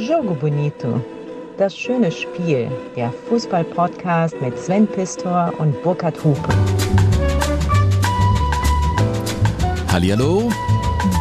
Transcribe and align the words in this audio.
Jogo 0.00 0.32
Bonito. 0.32 1.04
Das 1.58 1.76
schöne 1.76 2.10
Spiel. 2.10 2.70
Der 2.96 3.12
Fußball-Podcast 3.28 4.34
mit 4.40 4.58
Sven 4.58 4.86
Pistor 4.86 5.52
und 5.58 5.80
Burkhard 5.82 6.16
Hupe. 6.24 6.48
Hallihallo, 9.88 10.50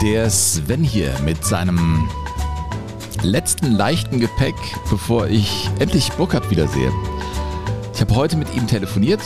der 0.01 0.29
Sven 0.29 0.81
hier 0.81 1.13
mit 1.25 1.43
seinem 1.43 2.09
letzten 3.21 3.73
leichten 3.73 4.21
Gepäck, 4.21 4.55
bevor 4.89 5.27
ich 5.27 5.69
endlich 5.79 6.09
Burkhard 6.13 6.49
wiedersehe. 6.49 6.91
Ich 7.93 7.99
habe 7.99 8.15
heute 8.15 8.37
mit 8.37 8.55
ihm 8.55 8.65
telefoniert. 8.65 9.19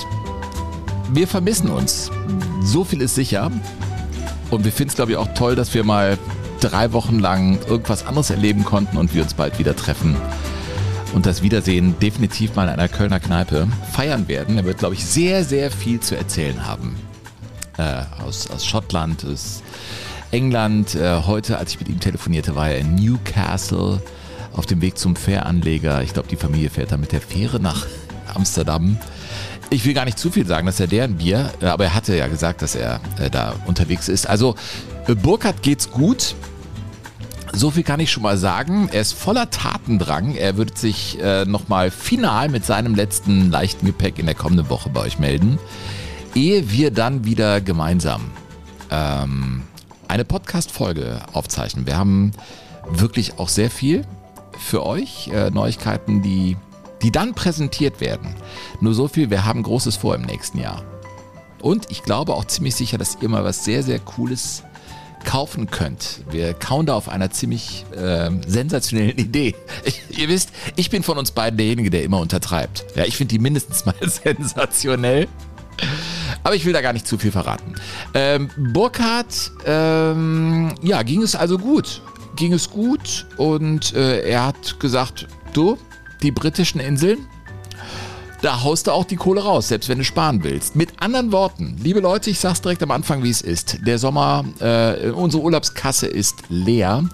Wir 1.12 1.28
vermissen 1.28 1.70
uns. 1.70 2.10
So 2.64 2.84
viel 2.84 3.02
ist 3.02 3.14
sicher. 3.14 3.52
Und 4.50 4.66
wir 4.66 4.72
finden 4.72 4.90
es, 4.90 4.96
glaube 4.96 5.12
ich, 5.12 5.18
auch 5.18 5.32
toll, 5.36 5.56
dass 5.56 5.76
wir 5.76 5.84
mal 5.84 6.18
drei 6.64 6.94
Wochen 6.94 7.20
lang 7.20 7.60
irgendwas 7.68 8.06
anderes 8.06 8.30
erleben 8.30 8.64
konnten 8.64 8.98
und 8.98 9.14
wir 9.14 9.24
uns 9.24 9.34
bald 9.34 9.60
wieder 9.60 9.76
treffen. 9.76 10.16
Und 11.14 11.26
das 11.26 11.44
Wiedersehen 11.44 11.96
definitiv 12.00 12.56
mal 12.56 12.64
in 12.64 12.70
einer 12.70 12.88
Kölner 12.88 13.20
Kneipe 13.20 13.68
feiern 13.92 14.28
werden. 14.28 14.58
Er 14.58 14.66
wird, 14.66 14.80
glaube 14.80 14.96
ich, 14.96 15.06
sehr, 15.06 15.44
sehr 15.44 15.70
viel 15.70 16.00
zu 16.00 16.16
erzählen 16.16 16.66
haben. 16.66 16.96
Äh, 17.78 18.04
aus, 18.26 18.50
aus 18.50 18.66
Schottland, 18.66 19.26
aus 19.26 19.62
England. 20.32 20.96
Äh, 20.96 21.22
heute, 21.26 21.58
als 21.58 21.72
ich 21.72 21.80
mit 21.80 21.90
ihm 21.90 22.00
telefonierte, 22.00 22.56
war 22.56 22.70
er 22.70 22.80
in 22.80 22.96
Newcastle 22.96 24.02
auf 24.54 24.66
dem 24.66 24.82
Weg 24.82 24.98
zum 24.98 25.16
Fähranleger. 25.16 26.02
Ich 26.02 26.14
glaube, 26.14 26.28
die 26.30 26.36
Familie 26.36 26.70
fährt 26.70 26.92
da 26.92 26.98
mit 26.98 27.12
der 27.12 27.22
Fähre 27.22 27.60
nach 27.60 27.86
Amsterdam. 28.34 28.98
Ich 29.70 29.86
will 29.86 29.94
gar 29.94 30.06
nicht 30.06 30.20
zu 30.20 30.32
viel 30.32 30.46
sagen, 30.46 30.66
dass 30.66 30.80
er 30.80 30.88
deren 30.88 31.18
Bier, 31.18 31.52
äh, 31.62 31.66
aber 31.66 31.86
er 31.86 31.94
hatte 31.94 32.16
ja 32.16 32.28
gesagt, 32.28 32.62
dass 32.62 32.76
er 32.76 33.00
äh, 33.20 33.30
da 33.30 33.54
unterwegs 33.66 34.08
ist. 34.08 34.28
Also 34.28 34.56
äh, 35.08 35.16
Burkhardt 35.16 35.62
geht's 35.62 35.90
gut. 35.92 36.36
So 37.56 37.70
viel 37.70 37.84
kann 37.84 38.00
ich 38.00 38.12
schon 38.12 38.24
mal 38.24 38.38
sagen. 38.38 38.90
Er 38.92 39.02
ist 39.02 39.14
voller 39.14 39.52
Tatendrang. 39.52 40.36
Er 40.36 40.58
wird 40.58 40.76
sich 40.76 41.22
äh, 41.22 41.46
nochmal 41.46 41.92
final 41.92 42.50
mit 42.50 42.66
seinem 42.66 42.96
letzten 42.96 43.52
leichten 43.52 43.86
Gepäck 43.86 44.18
in 44.18 44.26
der 44.26 44.34
kommenden 44.34 44.70
Woche 44.70 44.90
bei 44.90 45.02
euch 45.02 45.20
melden. 45.20 45.60
Ehe 46.34 46.72
wir 46.72 46.90
dann 46.90 47.26
wieder 47.26 47.62
gemeinsam 47.62 48.24
ähm, 48.90 49.62
eine 50.08 50.26
Podcast-Folge 50.26 51.22
aufzeichnen. 51.32 51.86
Wir 51.86 51.96
haben 51.96 52.32
wirklich 52.90 53.38
auch 53.38 53.50
sehr 53.50 53.70
viel 53.70 54.02
für 54.58 54.84
euch. 54.84 55.28
Äh, 55.28 55.52
Neuigkeiten, 55.52 56.24
die, 56.24 56.58
die 57.04 57.12
dann 57.12 57.36
präsentiert 57.36 58.02
werden. 58.02 58.36
Nur 58.82 58.96
so 58.96 59.08
viel, 59.08 59.30
wir 59.30 59.46
haben 59.46 59.62
Großes 59.62 59.96
vor 59.96 60.16
im 60.16 60.24
nächsten 60.24 60.58
Jahr. 60.58 60.84
Und 61.62 61.92
ich 61.92 62.02
glaube 62.02 62.34
auch 62.34 62.46
ziemlich 62.46 62.74
sicher, 62.74 62.98
dass 62.98 63.20
ihr 63.22 63.30
mal 63.30 63.44
was 63.44 63.64
sehr, 63.64 63.84
sehr 63.84 64.00
Cooles 64.00 64.64
kaufen 65.24 65.70
könnt. 65.70 66.22
Wir 66.30 66.54
kauen 66.54 66.86
da 66.86 66.96
auf 66.96 67.10
einer 67.10 67.32
ziemlich 67.32 67.86
äh, 67.96 68.30
sensationellen 68.46 69.18
Idee. 69.18 69.56
Ich, 69.84 70.02
ihr 70.18 70.30
wisst, 70.30 70.50
ich 70.76 70.90
bin 70.90 71.04
von 71.04 71.18
uns 71.18 71.32
beiden 71.32 71.58
derjenige, 71.58 71.90
der 71.90 72.04
immer 72.04 72.20
untertreibt. 72.20 72.86
Ja, 72.96 73.06
ich 73.06 73.18
finde 73.18 73.34
die 73.34 73.40
mindestens 73.40 73.86
mal 73.86 73.96
sensationell. 74.02 75.28
Aber 76.44 76.56
ich 76.56 76.66
will 76.66 76.74
da 76.74 76.82
gar 76.82 76.94
nicht 76.94 77.08
zu 77.08 77.18
viel 77.18 77.32
verraten. 77.32 77.76
Ähm, 78.14 78.50
Burkhardt, 78.58 79.52
ähm, 79.66 80.74
ja, 80.82 81.04
ging 81.04 81.22
es 81.22 81.36
also 81.36 81.58
gut. 81.58 82.02
Ging 82.36 82.54
es 82.54 82.70
gut 82.70 83.28
und 83.38 83.94
äh, 83.94 84.22
er 84.22 84.46
hat 84.46 84.80
gesagt, 84.80 85.28
du, 85.54 85.78
die 86.22 86.32
britischen 86.32 86.80
Inseln, 86.80 87.28
da 88.44 88.62
haust 88.62 88.88
du 88.88 88.92
auch 88.92 89.06
die 89.06 89.16
Kohle 89.16 89.42
raus, 89.42 89.70
selbst 89.70 89.88
wenn 89.88 90.00
du 90.00 90.04
sparen 90.04 90.44
willst. 90.44 90.76
Mit 90.76 91.02
anderen 91.02 91.32
Worten, 91.32 91.78
liebe 91.82 92.02
Leute, 92.02 92.30
ich 92.30 92.40
sag's 92.40 92.62
direkt 92.62 92.84
am 92.84 92.92
Anfang, 92.92 93.24
wie 93.24 93.30
es 93.30 93.42
ist. 93.42 93.78
Der 93.88 93.98
Sommer, 93.98 94.44
äh, 94.60 95.12
unsere 95.12 95.42
Urlaubskasse 95.42 96.08
ist 96.08 96.44
leer 96.50 97.06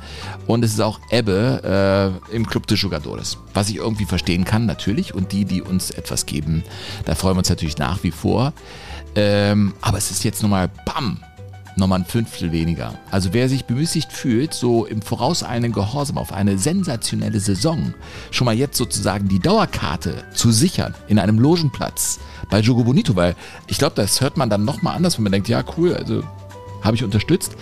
und 0.47 0.65
es 0.65 0.73
ist 0.73 0.81
auch 0.81 0.99
Ebbe 1.11 2.17
äh, 2.31 2.35
im 2.35 2.47
Club 2.47 2.65
de 2.65 2.77
Jugadores. 2.77 3.37
Was 3.53 3.69
ich 3.69 3.75
irgendwie 3.75 4.05
verstehen 4.05 4.43
kann, 4.43 4.65
natürlich. 4.65 5.13
Und 5.13 5.31
die, 5.31 5.45
die 5.45 5.61
uns 5.61 5.91
etwas 5.91 6.25
geben, 6.25 6.63
da 7.05 7.13
freuen 7.13 7.35
wir 7.35 7.39
uns 7.39 7.49
natürlich 7.49 7.77
nach 7.77 8.01
wie 8.01 8.11
vor. 8.11 8.53
Ähm, 9.15 9.73
aber 9.81 9.99
es 9.99 10.09
ist 10.09 10.23
jetzt 10.23 10.41
nochmal, 10.41 10.69
bam, 10.85 11.19
nochmal 11.79 11.99
ein 11.99 12.05
Fünftel 12.05 12.51
weniger. 12.51 12.93
Also 13.11 13.33
wer 13.33 13.49
sich 13.49 13.65
bemüßigt 13.65 14.11
fühlt, 14.11 14.53
so 14.53 14.85
im 14.85 15.01
vorauseilenden 15.01 15.73
Gehorsam 15.73 16.17
auf 16.17 16.31
eine 16.31 16.57
sensationelle 16.57 17.39
Saison 17.39 17.93
schon 18.31 18.45
mal 18.45 18.55
jetzt 18.55 18.77
sozusagen 18.77 19.27
die 19.27 19.39
Dauerkarte 19.39 20.23
zu 20.33 20.51
sichern 20.51 20.93
in 21.07 21.19
einem 21.19 21.39
Logenplatz 21.39 22.19
bei 22.49 22.59
Jogo 22.59 22.83
Bonito, 22.83 23.15
weil 23.15 23.35
ich 23.67 23.77
glaube, 23.77 23.95
das 23.95 24.21
hört 24.21 24.37
man 24.37 24.49
dann 24.49 24.65
nochmal 24.65 24.95
anders, 24.95 25.17
wenn 25.17 25.23
man 25.23 25.31
denkt, 25.31 25.47
ja 25.47 25.63
cool, 25.77 25.93
also 25.95 26.23
habe 26.81 26.95
ich 26.95 27.03
unterstützt. 27.03 27.55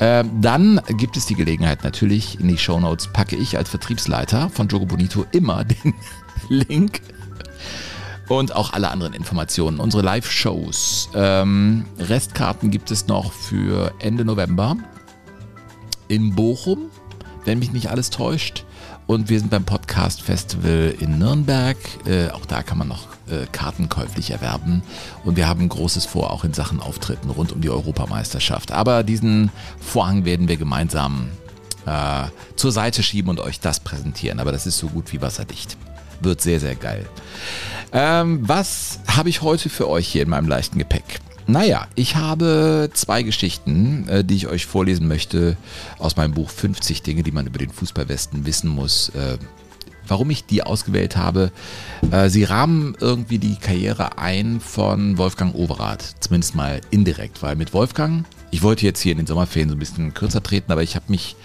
Ähm, 0.00 0.30
dann 0.40 0.80
gibt 0.96 1.16
es 1.16 1.26
die 1.26 1.34
Gelegenheit 1.34 1.84
natürlich, 1.84 2.40
in 2.40 2.48
die 2.48 2.58
Shownotes 2.58 3.08
packe 3.12 3.36
ich 3.36 3.56
als 3.56 3.70
Vertriebsleiter 3.70 4.50
von 4.50 4.68
Jogo 4.68 4.86
Bonito 4.86 5.24
immer 5.32 5.64
den 5.64 5.94
Link 6.48 7.00
und 8.28 8.54
auch 8.54 8.72
alle 8.72 8.90
anderen 8.90 9.12
Informationen. 9.12 9.78
Unsere 9.78 10.02
Live-Shows. 10.02 11.10
Ähm, 11.14 11.84
Restkarten 11.98 12.70
gibt 12.70 12.90
es 12.90 13.06
noch 13.06 13.32
für 13.32 13.92
Ende 13.98 14.24
November 14.24 14.76
in 16.08 16.34
Bochum, 16.34 16.90
wenn 17.44 17.58
mich 17.58 17.72
nicht 17.72 17.90
alles 17.90 18.10
täuscht. 18.10 18.64
Und 19.06 19.28
wir 19.28 19.38
sind 19.38 19.50
beim 19.50 19.64
Podcast 19.64 20.22
Festival 20.22 20.92
in 20.98 21.18
Nürnberg. 21.18 21.76
Äh, 22.06 22.30
auch 22.30 22.44
da 22.44 22.64
kann 22.64 22.78
man 22.78 22.88
noch 22.88 23.06
äh, 23.28 23.46
Karten 23.52 23.88
käuflich 23.88 24.32
erwerben. 24.32 24.82
Und 25.24 25.36
wir 25.36 25.46
haben 25.48 25.68
Großes 25.68 26.06
vor, 26.06 26.32
auch 26.32 26.42
in 26.42 26.54
Sachen 26.54 26.80
Auftritten 26.80 27.30
rund 27.30 27.52
um 27.52 27.60
die 27.60 27.70
Europameisterschaft. 27.70 28.72
Aber 28.72 29.04
diesen 29.04 29.52
Vorhang 29.78 30.24
werden 30.24 30.48
wir 30.48 30.56
gemeinsam 30.56 31.28
äh, 31.86 32.24
zur 32.56 32.72
Seite 32.72 33.02
schieben 33.02 33.30
und 33.30 33.40
euch 33.40 33.60
das 33.60 33.80
präsentieren. 33.80 34.40
Aber 34.40 34.52
das 34.52 34.66
ist 34.66 34.78
so 34.78 34.88
gut 34.88 35.12
wie 35.12 35.22
wasserdicht. 35.22 35.76
Wird 36.20 36.40
sehr, 36.40 36.60
sehr 36.60 36.74
geil. 36.74 37.06
Ähm, 37.92 38.40
was 38.42 39.00
habe 39.06 39.28
ich 39.28 39.42
heute 39.42 39.68
für 39.68 39.88
euch 39.88 40.08
hier 40.08 40.22
in 40.22 40.30
meinem 40.30 40.48
leichten 40.48 40.78
Gepäck? 40.78 41.20
Naja, 41.48 41.86
ich 41.94 42.16
habe 42.16 42.90
zwei 42.92 43.22
Geschichten, 43.22 44.08
äh, 44.08 44.24
die 44.24 44.34
ich 44.34 44.48
euch 44.48 44.66
vorlesen 44.66 45.06
möchte 45.06 45.56
aus 45.98 46.16
meinem 46.16 46.34
Buch 46.34 46.50
50 46.50 47.02
Dinge, 47.02 47.22
die 47.22 47.30
man 47.30 47.46
über 47.46 47.58
den 47.58 47.70
Fußballwesten 47.70 48.46
wissen 48.46 48.68
muss. 48.68 49.10
Äh, 49.10 49.38
warum 50.08 50.30
ich 50.30 50.44
die 50.44 50.62
ausgewählt 50.64 51.16
habe, 51.16 51.52
äh, 52.10 52.28
sie 52.28 52.44
rahmen 52.44 52.96
irgendwie 53.00 53.38
die 53.38 53.56
Karriere 53.56 54.18
ein 54.18 54.60
von 54.60 55.18
Wolfgang 55.18 55.54
Overath, 55.54 56.16
zumindest 56.20 56.56
mal 56.56 56.80
indirekt, 56.90 57.42
weil 57.42 57.54
mit 57.54 57.72
Wolfgang, 57.72 58.24
ich 58.50 58.62
wollte 58.62 58.84
jetzt 58.84 59.00
hier 59.00 59.12
in 59.12 59.18
den 59.18 59.26
Sommerferien 59.26 59.68
so 59.68 59.76
ein 59.76 59.80
bisschen 59.80 60.14
kürzer 60.14 60.42
treten, 60.42 60.72
aber 60.72 60.82
ich 60.82 60.96
habe 60.96 61.06
mich 61.08 61.36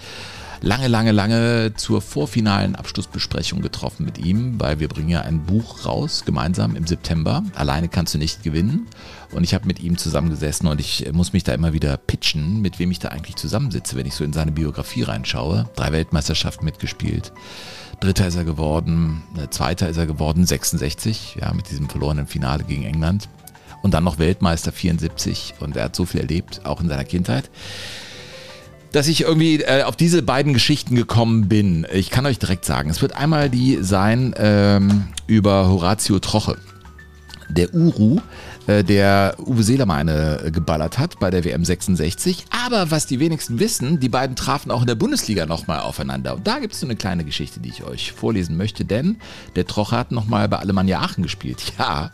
lange, 0.62 0.86
lange, 0.88 1.12
lange 1.12 1.74
zur 1.76 2.00
vorfinalen 2.00 2.76
Abschlussbesprechung 2.76 3.60
getroffen 3.60 4.04
mit 4.04 4.18
ihm, 4.18 4.60
weil 4.60 4.78
wir 4.80 4.88
bringen 4.88 5.08
ja 5.08 5.20
ein 5.22 5.44
Buch 5.44 5.84
raus, 5.84 6.22
gemeinsam 6.24 6.76
im 6.76 6.86
September. 6.86 7.42
Alleine 7.54 7.88
kannst 7.88 8.14
du 8.14 8.18
nicht 8.18 8.42
gewinnen. 8.42 8.86
Und 9.32 9.44
ich 9.44 9.54
habe 9.54 9.66
mit 9.66 9.80
ihm 9.80 9.98
zusammengesessen 9.98 10.68
und 10.68 10.78
ich 10.78 11.10
muss 11.12 11.32
mich 11.32 11.42
da 11.42 11.52
immer 11.52 11.72
wieder 11.72 11.96
pitchen, 11.96 12.60
mit 12.60 12.78
wem 12.78 12.90
ich 12.90 12.98
da 12.98 13.08
eigentlich 13.08 13.36
zusammensitze, 13.36 13.96
wenn 13.96 14.06
ich 14.06 14.14
so 14.14 14.24
in 14.24 14.32
seine 14.32 14.52
Biografie 14.52 15.02
reinschaue. 15.02 15.68
Drei 15.74 15.90
Weltmeisterschaften 15.92 16.64
mitgespielt. 16.64 17.32
Dritter 18.00 18.26
ist 18.26 18.36
er 18.36 18.44
geworden, 18.44 19.22
äh, 19.38 19.48
Zweiter 19.48 19.88
ist 19.88 19.96
er 19.96 20.06
geworden, 20.06 20.44
66, 20.44 21.36
ja, 21.40 21.52
mit 21.54 21.70
diesem 21.70 21.88
verlorenen 21.88 22.26
Finale 22.26 22.64
gegen 22.64 22.82
England. 22.82 23.28
Und 23.80 23.94
dann 23.94 24.04
noch 24.04 24.18
Weltmeister 24.18 24.70
74 24.70 25.54
und 25.60 25.76
er 25.76 25.84
hat 25.84 25.96
so 25.96 26.04
viel 26.04 26.20
erlebt, 26.20 26.60
auch 26.64 26.80
in 26.80 26.88
seiner 26.88 27.04
Kindheit 27.04 27.50
dass 28.92 29.08
ich 29.08 29.22
irgendwie 29.22 29.62
äh, 29.62 29.82
auf 29.82 29.96
diese 29.96 30.22
beiden 30.22 30.52
Geschichten 30.52 30.94
gekommen 30.94 31.48
bin. 31.48 31.86
Ich 31.92 32.10
kann 32.10 32.26
euch 32.26 32.38
direkt 32.38 32.64
sagen, 32.64 32.90
es 32.90 33.02
wird 33.02 33.16
einmal 33.16 33.50
die 33.50 33.78
sein 33.80 34.34
ähm, 34.36 35.08
über 35.26 35.68
Horatio 35.68 36.18
Troche, 36.18 36.58
der 37.48 37.74
Uru, 37.74 38.20
äh, 38.66 38.84
der 38.84 39.36
Uwe 39.38 39.62
Seelermeine 39.62 40.50
geballert 40.52 40.98
hat 40.98 41.18
bei 41.18 41.30
der 41.30 41.44
WM 41.44 41.64
66. 41.64 42.44
Aber 42.66 42.90
was 42.90 43.06
die 43.06 43.18
wenigsten 43.18 43.58
wissen, 43.58 43.98
die 43.98 44.10
beiden 44.10 44.36
trafen 44.36 44.70
auch 44.70 44.82
in 44.82 44.86
der 44.86 44.94
Bundesliga 44.94 45.46
nochmal 45.46 45.80
aufeinander. 45.80 46.34
Und 46.34 46.46
da 46.46 46.58
gibt 46.58 46.74
es 46.74 46.80
so 46.80 46.86
eine 46.86 46.96
kleine 46.96 47.24
Geschichte, 47.24 47.60
die 47.60 47.70
ich 47.70 47.84
euch 47.84 48.12
vorlesen 48.12 48.58
möchte, 48.58 48.84
denn 48.84 49.16
der 49.56 49.66
Troche 49.66 49.96
hat 49.96 50.12
nochmal 50.12 50.48
bei 50.48 50.58
Alemannia 50.58 51.00
Aachen 51.00 51.22
gespielt. 51.22 51.72
Ja. 51.78 52.10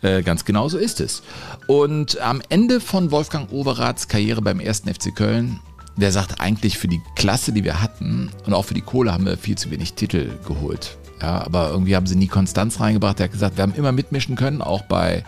Äh, 0.00 0.22
ganz 0.22 0.44
genau 0.44 0.68
so 0.68 0.78
ist 0.78 1.00
es. 1.00 1.22
Und 1.66 2.20
am 2.20 2.40
Ende 2.48 2.80
von 2.80 3.10
Wolfgang 3.10 3.52
Overaths 3.52 4.06
Karriere 4.06 4.40
beim 4.40 4.60
1. 4.60 4.84
FC 4.86 5.14
Köln 5.14 5.58
der 6.00 6.12
sagt 6.12 6.40
eigentlich 6.40 6.78
für 6.78 6.88
die 6.88 7.02
Klasse, 7.16 7.52
die 7.52 7.64
wir 7.64 7.82
hatten 7.82 8.30
und 8.46 8.54
auch 8.54 8.64
für 8.64 8.74
die 8.74 8.80
Kohle 8.80 9.12
haben 9.12 9.26
wir 9.26 9.36
viel 9.36 9.58
zu 9.58 9.70
wenig 9.70 9.94
Titel 9.94 10.30
geholt. 10.46 10.96
Ja, 11.20 11.44
aber 11.44 11.70
irgendwie 11.70 11.96
haben 11.96 12.06
sie 12.06 12.14
nie 12.14 12.28
Konstanz 12.28 12.80
reingebracht. 12.80 13.18
Er 13.18 13.24
hat 13.24 13.32
gesagt, 13.32 13.56
wir 13.56 13.62
haben 13.62 13.74
immer 13.74 13.90
mitmischen 13.90 14.36
können, 14.36 14.62
auch 14.62 14.82
bei, 14.82 15.24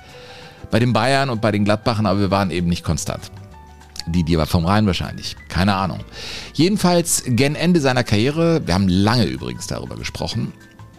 bei 0.70 0.78
den 0.78 0.92
Bayern 0.92 1.30
und 1.30 1.40
bei 1.40 1.50
den 1.50 1.64
Gladbachern, 1.64 2.06
aber 2.06 2.20
wir 2.20 2.30
waren 2.30 2.50
eben 2.50 2.68
nicht 2.68 2.84
konstant. 2.84 3.32
Die, 4.06 4.22
die 4.22 4.38
war 4.38 4.46
vom 4.46 4.64
Rhein 4.64 4.86
wahrscheinlich. 4.86 5.36
Keine 5.48 5.74
Ahnung. 5.74 6.00
Jedenfalls, 6.54 7.24
gen 7.26 7.54
Ende 7.54 7.80
seiner 7.80 8.04
Karriere, 8.04 8.66
wir 8.66 8.74
haben 8.74 8.88
lange 8.88 9.24
übrigens 9.24 9.66
darüber 9.66 9.96
gesprochen. 9.96 10.52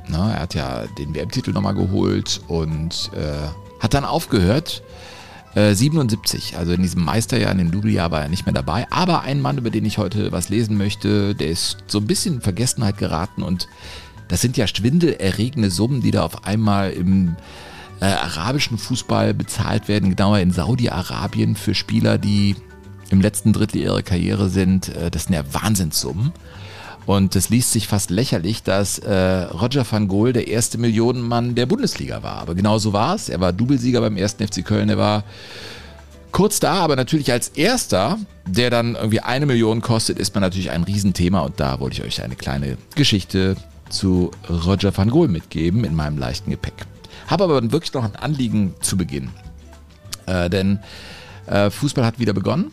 Na, 0.08 0.34
er 0.34 0.42
hat 0.42 0.56
ja 0.56 0.86
den 0.98 1.16
WM-Titel 1.16 1.52
nochmal 1.52 1.76
geholt 1.76 2.42
und 2.48 3.12
äh, 3.16 3.48
hat 3.80 3.94
dann 3.94 4.04
aufgehört 4.04 4.84
Äh, 5.54 5.74
77, 5.74 6.58
also 6.58 6.72
in 6.72 6.82
diesem 6.82 7.04
Meisterjahr, 7.04 7.52
in 7.52 7.58
dem 7.58 7.72
Double-Jahr 7.72 8.12
war 8.12 8.22
er 8.22 8.30
nicht 8.30 8.46
mehr 8.46 8.54
dabei. 8.54 8.88
Aber 8.90 9.22
ein 9.22 9.42
Mann, 9.42 9.58
über 9.58 9.70
den 9.70 9.86
ich 9.86 9.98
heute 9.98 10.32
was 10.32 10.50
lesen 10.50 10.78
möchte, 10.78 11.36
der 11.36 11.50
ist 11.50 11.78
so 11.88 12.00
ein 12.00 12.08
bisschen 12.08 12.36
in 12.36 12.42
Vergessenheit 12.42 12.98
geraten 12.98 13.44
und 13.44 13.68
das 14.30 14.40
sind 14.40 14.56
ja 14.56 14.66
schwindelerregende 14.66 15.70
Summen, 15.70 16.02
die 16.02 16.12
da 16.12 16.24
auf 16.24 16.46
einmal 16.46 16.92
im 16.92 17.36
äh, 18.00 18.06
arabischen 18.06 18.78
Fußball 18.78 19.34
bezahlt 19.34 19.90
werden, 19.90 20.16
genauer 20.16 20.40
in 20.40 20.52
Saudi-Arabien 20.52 21.58
für 21.58 21.76
Spieler, 21.76 22.18
die 22.18 22.56
im 23.10 23.20
letzten 23.20 23.52
Drittel 23.52 23.82
ihrer 23.82 24.02
Karriere 24.02 24.50
sind. 24.50 24.88
Äh, 24.96 25.12
das 25.12 25.26
sind 25.26 25.34
ja 25.34 25.44
Wahnsinnssummen. 25.54 26.32
Und 27.12 27.36
es 27.36 27.50
liest 27.50 27.74
sich 27.74 27.90
fast 27.90 28.10
lächerlich, 28.10 28.64
dass 28.64 28.98
äh, 29.00 29.14
Roger 29.14 29.86
van 29.90 30.08
Gool 30.08 30.32
der 30.32 30.48
erste 30.48 30.78
Millionenmann 30.78 31.56
der 31.56 31.66
Bundesliga 31.66 32.24
war. 32.24 32.38
Aber 32.38 32.56
genau 32.56 32.78
so 32.78 32.94
war 32.94 33.16
es. 33.16 33.28
Er 33.28 33.42
war 33.42 33.52
Doublesieger 33.52 34.00
beim 34.00 34.16
ersten 34.16 34.48
FC 34.48 34.64
Köln. 34.64 34.88
Er 34.88 34.98
war 34.98 35.26
kurz 36.32 36.62
da, 36.62 36.76
aber 36.76 36.96
natürlich 36.96 37.30
als 37.30 37.50
erster, 37.50 38.18
der 38.46 38.70
dann 38.70 38.96
irgendwie 38.96 39.20
eine 39.20 39.46
Million 39.46 39.82
kostet, 39.82 40.20
ist 40.20 40.34
man 40.36 40.42
natürlich 40.42 40.72
ein 40.72 40.84
Riesenthema. 40.84 41.42
Und 41.42 41.60
da 41.60 41.82
wollte 41.82 41.98
ich 41.98 42.04
euch 42.08 42.24
eine 42.24 42.38
kleine 42.38 42.78
Geschichte 42.96 43.58
zu 43.90 44.32
Roger 44.50 44.96
van 44.96 45.10
Gool 45.10 45.28
mitgeben 45.28 45.84
in 45.84 45.94
meinem 45.94 46.18
leichten 46.18 46.50
Gepäck. 46.50 46.86
Habe 47.28 47.44
aber 47.44 47.62
wirklich 47.74 47.92
noch 47.92 48.06
ein 48.06 48.16
Anliegen 48.16 48.74
zu 48.80 48.96
Beginn. 48.96 49.32
Äh, 50.28 50.50
denn 50.50 50.80
äh, 51.48 51.70
Fußball 51.72 52.06
hat 52.06 52.20
wieder 52.20 52.32
begonnen. 52.32 52.72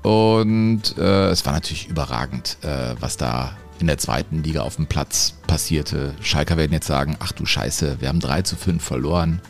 Und 0.00 0.96
äh, 0.96 1.28
es 1.28 1.44
war 1.44 1.52
natürlich 1.52 1.86
überragend, 1.86 2.56
äh, 2.62 2.94
was 2.98 3.18
da 3.18 3.54
in 3.80 3.86
der 3.86 3.98
zweiten 3.98 4.42
Liga 4.42 4.62
auf 4.62 4.76
dem 4.76 4.86
Platz 4.86 5.34
passierte. 5.46 6.14
Schalker 6.20 6.56
werden 6.56 6.72
jetzt 6.72 6.86
sagen, 6.86 7.16
ach 7.20 7.32
du 7.32 7.44
Scheiße, 7.46 8.00
wir 8.00 8.08
haben 8.08 8.20
3 8.20 8.42
zu 8.42 8.56
5 8.56 8.82
verloren 8.82 9.40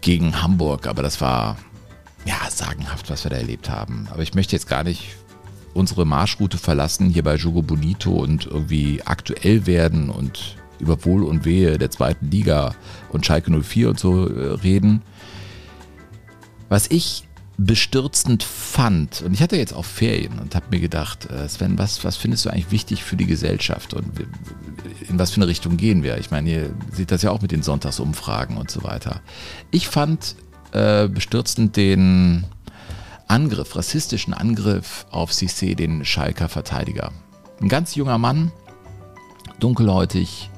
gegen 0.00 0.42
Hamburg, 0.42 0.86
aber 0.86 1.02
das 1.02 1.20
war 1.20 1.56
ja 2.24 2.36
sagenhaft, 2.50 3.10
was 3.10 3.24
wir 3.24 3.30
da 3.30 3.36
erlebt 3.36 3.70
haben. 3.70 4.08
Aber 4.10 4.22
ich 4.22 4.34
möchte 4.34 4.54
jetzt 4.54 4.68
gar 4.68 4.84
nicht 4.84 5.16
unsere 5.72 6.04
Marschroute 6.04 6.58
verlassen 6.58 7.10
hier 7.10 7.22
bei 7.22 7.36
Jogo 7.36 7.62
Bonito 7.62 8.10
und 8.12 8.46
irgendwie 8.46 9.02
aktuell 9.04 9.66
werden 9.66 10.10
und 10.10 10.56
über 10.78 11.04
Wohl 11.04 11.24
und 11.24 11.44
Wehe 11.44 11.78
der 11.78 11.90
zweiten 11.90 12.30
Liga 12.30 12.74
und 13.10 13.26
Schalke 13.26 13.50
04 13.50 13.90
und 13.90 14.00
so 14.00 14.28
äh, 14.28 14.54
reden. 14.54 15.02
Was 16.68 16.90
ich 16.90 17.24
bestürzend 17.62 18.42
fand, 18.42 19.20
und 19.20 19.34
ich 19.34 19.42
hatte 19.42 19.56
jetzt 19.56 19.74
auch 19.74 19.84
Ferien 19.84 20.38
und 20.38 20.54
habe 20.54 20.66
mir 20.70 20.80
gedacht, 20.80 21.30
äh, 21.30 21.46
Sven, 21.46 21.78
was, 21.78 22.02
was 22.04 22.16
findest 22.16 22.46
du 22.46 22.50
eigentlich 22.50 22.70
wichtig 22.70 23.04
für 23.04 23.16
die 23.16 23.26
Gesellschaft 23.26 23.92
und 23.92 24.06
in 25.06 25.18
was 25.18 25.32
für 25.32 25.36
eine 25.36 25.46
Richtung 25.46 25.76
gehen 25.76 26.02
wir? 26.02 26.16
Ich 26.16 26.30
meine, 26.30 26.50
ihr 26.50 26.74
seht 26.90 27.10
das 27.10 27.20
ja 27.20 27.30
auch 27.30 27.42
mit 27.42 27.52
den 27.52 27.62
Sonntagsumfragen 27.62 28.56
und 28.56 28.70
so 28.70 28.82
weiter. 28.82 29.20
Ich 29.70 29.88
fand 29.88 30.36
äh, 30.72 31.06
bestürzend 31.06 31.76
den 31.76 32.46
Angriff, 33.28 33.76
rassistischen 33.76 34.32
Angriff 34.32 35.04
auf 35.10 35.30
Cissé, 35.30 35.74
den 35.74 36.06
Schalker 36.06 36.48
Verteidiger. 36.48 37.12
Ein 37.60 37.68
ganz 37.68 37.94
junger 37.94 38.16
Mann, 38.16 38.52
dunkelhäutig, 39.58 40.48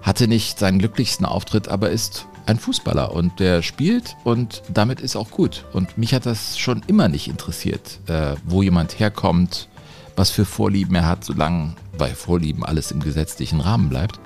hatte 0.00 0.28
nicht 0.28 0.60
seinen 0.60 0.78
glücklichsten 0.78 1.26
Auftritt, 1.26 1.66
aber 1.66 1.90
ist 1.90 2.26
ein 2.46 2.58
Fußballer 2.58 3.12
und 3.12 3.40
der 3.40 3.62
spielt 3.62 4.16
und 4.24 4.62
damit 4.72 5.00
ist 5.00 5.16
auch 5.16 5.30
gut. 5.30 5.64
Und 5.72 5.96
mich 5.98 6.14
hat 6.14 6.26
das 6.26 6.58
schon 6.58 6.82
immer 6.86 7.08
nicht 7.08 7.28
interessiert, 7.28 8.00
äh, 8.06 8.36
wo 8.44 8.62
jemand 8.62 8.98
herkommt, 8.98 9.68
was 10.16 10.30
für 10.30 10.44
Vorlieben 10.44 10.94
er 10.94 11.06
hat, 11.06 11.24
solange 11.24 11.74
bei 11.98 12.14
Vorlieben 12.14 12.64
alles 12.64 12.90
im 12.90 13.00
gesetzlichen 13.00 13.60
Rahmen 13.60 13.88
bleibt. 13.88 14.20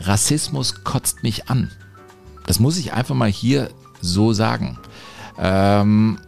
Rassismus 0.00 0.84
kotzt 0.84 1.22
mich 1.22 1.48
an. 1.48 1.70
Das 2.46 2.60
muss 2.60 2.78
ich 2.78 2.92
einfach 2.92 3.14
mal 3.14 3.30
hier 3.30 3.70
so 4.00 4.32
sagen. 4.32 4.78
Ähm, 5.38 6.18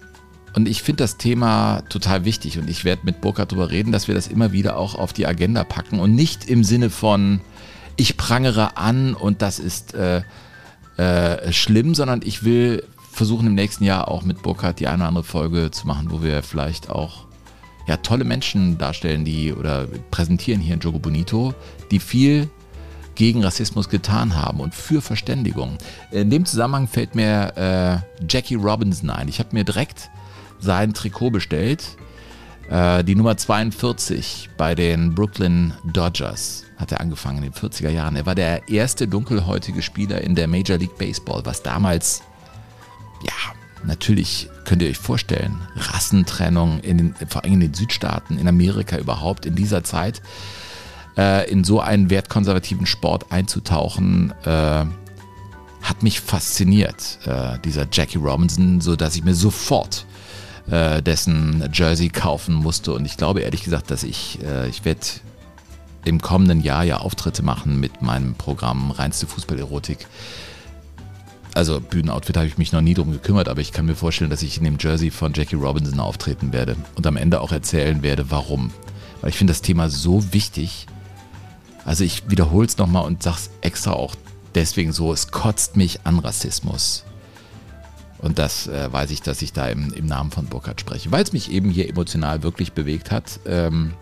und 0.54 0.68
ich 0.68 0.82
finde 0.82 1.04
das 1.04 1.16
Thema 1.16 1.82
total 1.88 2.24
wichtig 2.24 2.58
und 2.58 2.68
ich 2.68 2.84
werde 2.84 3.02
mit 3.04 3.20
Burkhard 3.20 3.52
darüber 3.52 3.70
reden, 3.70 3.92
dass 3.92 4.08
wir 4.08 4.14
das 4.14 4.26
immer 4.26 4.50
wieder 4.50 4.76
auch 4.76 4.96
auf 4.96 5.12
die 5.12 5.26
Agenda 5.26 5.62
packen 5.62 6.00
und 6.00 6.14
nicht 6.14 6.48
im 6.48 6.64
Sinne 6.64 6.90
von, 6.90 7.40
ich 8.00 8.16
prangere 8.16 8.78
an 8.78 9.12
und 9.12 9.42
das 9.42 9.58
ist 9.58 9.92
äh, 9.92 10.22
äh, 10.96 11.52
schlimm, 11.52 11.94
sondern 11.94 12.22
ich 12.24 12.44
will 12.44 12.82
versuchen 13.12 13.46
im 13.46 13.54
nächsten 13.54 13.84
Jahr 13.84 14.08
auch 14.08 14.22
mit 14.22 14.42
Burkhard 14.42 14.80
die 14.80 14.86
eine 14.86 14.96
oder 15.02 15.08
andere 15.08 15.24
Folge 15.24 15.70
zu 15.70 15.86
machen, 15.86 16.10
wo 16.10 16.22
wir 16.22 16.42
vielleicht 16.42 16.88
auch 16.88 17.26
ja, 17.86 17.98
tolle 17.98 18.24
Menschen 18.24 18.78
darstellen, 18.78 19.26
die 19.26 19.52
oder 19.52 19.86
präsentieren 20.10 20.62
hier 20.62 20.74
in 20.74 20.80
Jogo 20.80 20.98
Bonito, 20.98 21.52
die 21.90 21.98
viel 21.98 22.48
gegen 23.16 23.44
Rassismus 23.44 23.90
getan 23.90 24.34
haben 24.34 24.60
und 24.60 24.74
für 24.74 25.02
Verständigung. 25.02 25.76
In 26.10 26.30
dem 26.30 26.46
Zusammenhang 26.46 26.88
fällt 26.88 27.14
mir 27.14 27.52
äh, 27.56 28.24
Jackie 28.26 28.54
Robinson 28.54 29.10
ein. 29.10 29.28
Ich 29.28 29.40
habe 29.40 29.50
mir 29.52 29.64
direkt 29.64 30.08
sein 30.58 30.94
Trikot 30.94 31.30
bestellt, 31.30 31.98
äh, 32.70 33.02
die 33.02 33.16
Nummer 33.16 33.36
42 33.36 34.50
bei 34.56 34.74
den 34.74 35.14
Brooklyn 35.14 35.74
Dodgers 35.84 36.64
hat 36.76 36.92
er 36.92 37.00
angefangen 37.00 37.42
in 37.42 37.50
den 37.50 37.52
40er 37.52 37.90
Jahren. 37.90 38.16
Er 38.16 38.26
war 38.26 38.34
der 38.34 38.68
erste 38.68 39.06
dunkelhäutige 39.06 39.82
Spieler 39.82 40.22
in 40.22 40.34
der 40.34 40.48
Major 40.48 40.78
League 40.78 40.96
Baseball, 40.96 41.42
was 41.44 41.62
damals, 41.62 42.22
ja, 43.22 43.32
natürlich 43.84 44.48
könnt 44.64 44.82
ihr 44.82 44.88
euch 44.88 44.98
vorstellen, 44.98 45.60
Rassentrennung, 45.76 46.80
in 46.80 46.98
den, 46.98 47.14
vor 47.28 47.44
allem 47.44 47.54
in 47.54 47.60
den 47.60 47.74
Südstaaten, 47.74 48.38
in 48.38 48.48
Amerika 48.48 48.96
überhaupt, 48.96 49.46
in 49.46 49.56
dieser 49.56 49.84
Zeit, 49.84 50.22
äh, 51.18 51.50
in 51.50 51.64
so 51.64 51.80
einen 51.80 52.08
wertkonservativen 52.08 52.86
Sport 52.86 53.30
einzutauchen, 53.30 54.32
äh, 54.44 54.84
hat 55.82 56.02
mich 56.02 56.20
fasziniert, 56.20 57.18
äh, 57.26 57.58
dieser 57.64 57.86
Jackie 57.90 58.18
Robinson, 58.18 58.80
so 58.80 58.96
dass 58.96 59.16
ich 59.16 59.24
mir 59.24 59.34
sofort 59.34 60.06
äh, 60.70 61.02
dessen 61.02 61.68
Jersey 61.72 62.08
kaufen 62.08 62.54
musste. 62.54 62.92
Und 62.92 63.04
ich 63.04 63.16
glaube 63.16 63.40
ehrlich 63.40 63.62
gesagt, 63.62 63.90
dass 63.90 64.02
ich, 64.02 64.38
äh, 64.42 64.68
ich 64.68 64.84
werde 64.84 65.00
im 66.04 66.20
kommenden 66.20 66.60
Jahr 66.62 66.84
ja 66.84 66.98
Auftritte 66.98 67.42
machen 67.42 67.78
mit 67.80 68.02
meinem 68.02 68.34
Programm 68.34 68.90
Reinste 68.90 69.26
Fußballerotik. 69.26 70.06
Also 71.54 71.80
Bühnenoutfit 71.80 72.36
habe 72.36 72.46
ich 72.46 72.58
mich 72.58 72.72
noch 72.72 72.80
nie 72.80 72.94
drum 72.94 73.10
gekümmert, 73.10 73.48
aber 73.48 73.60
ich 73.60 73.72
kann 73.72 73.84
mir 73.84 73.96
vorstellen, 73.96 74.30
dass 74.30 74.42
ich 74.42 74.58
in 74.58 74.64
dem 74.64 74.78
Jersey 74.78 75.10
von 75.10 75.32
Jackie 75.34 75.56
Robinson 75.56 75.98
auftreten 75.98 76.52
werde 76.52 76.76
und 76.94 77.06
am 77.06 77.16
Ende 77.16 77.40
auch 77.40 77.50
erzählen 77.50 78.02
werde, 78.02 78.30
warum. 78.30 78.70
Weil 79.20 79.30
ich 79.30 79.36
finde 79.36 79.50
das 79.50 79.60
Thema 79.60 79.90
so 79.90 80.32
wichtig. 80.32 80.86
Also 81.84 82.04
ich 82.04 82.30
wiederhole 82.30 82.66
es 82.66 82.78
nochmal 82.78 83.04
und 83.04 83.22
sage 83.22 83.36
es 83.38 83.50
extra 83.62 83.92
auch 83.92 84.14
deswegen 84.54 84.92
so, 84.92 85.12
es 85.12 85.30
kotzt 85.32 85.76
mich 85.76 86.00
an 86.04 86.20
Rassismus. 86.20 87.04
Und 88.20 88.38
das 88.38 88.66
äh, 88.66 88.92
weiß 88.92 89.10
ich, 89.10 89.22
dass 89.22 89.40
ich 89.40 89.52
da 89.52 89.68
im, 89.68 89.92
im 89.94 90.06
Namen 90.06 90.30
von 90.30 90.46
Burkhardt 90.46 90.80
spreche, 90.80 91.10
weil 91.10 91.22
es 91.22 91.32
mich 91.32 91.50
eben 91.50 91.70
hier 91.70 91.88
emotional 91.88 92.42
wirklich 92.42 92.72
bewegt 92.72 93.10
hat. 93.10 93.40
Ähm, 93.46 93.94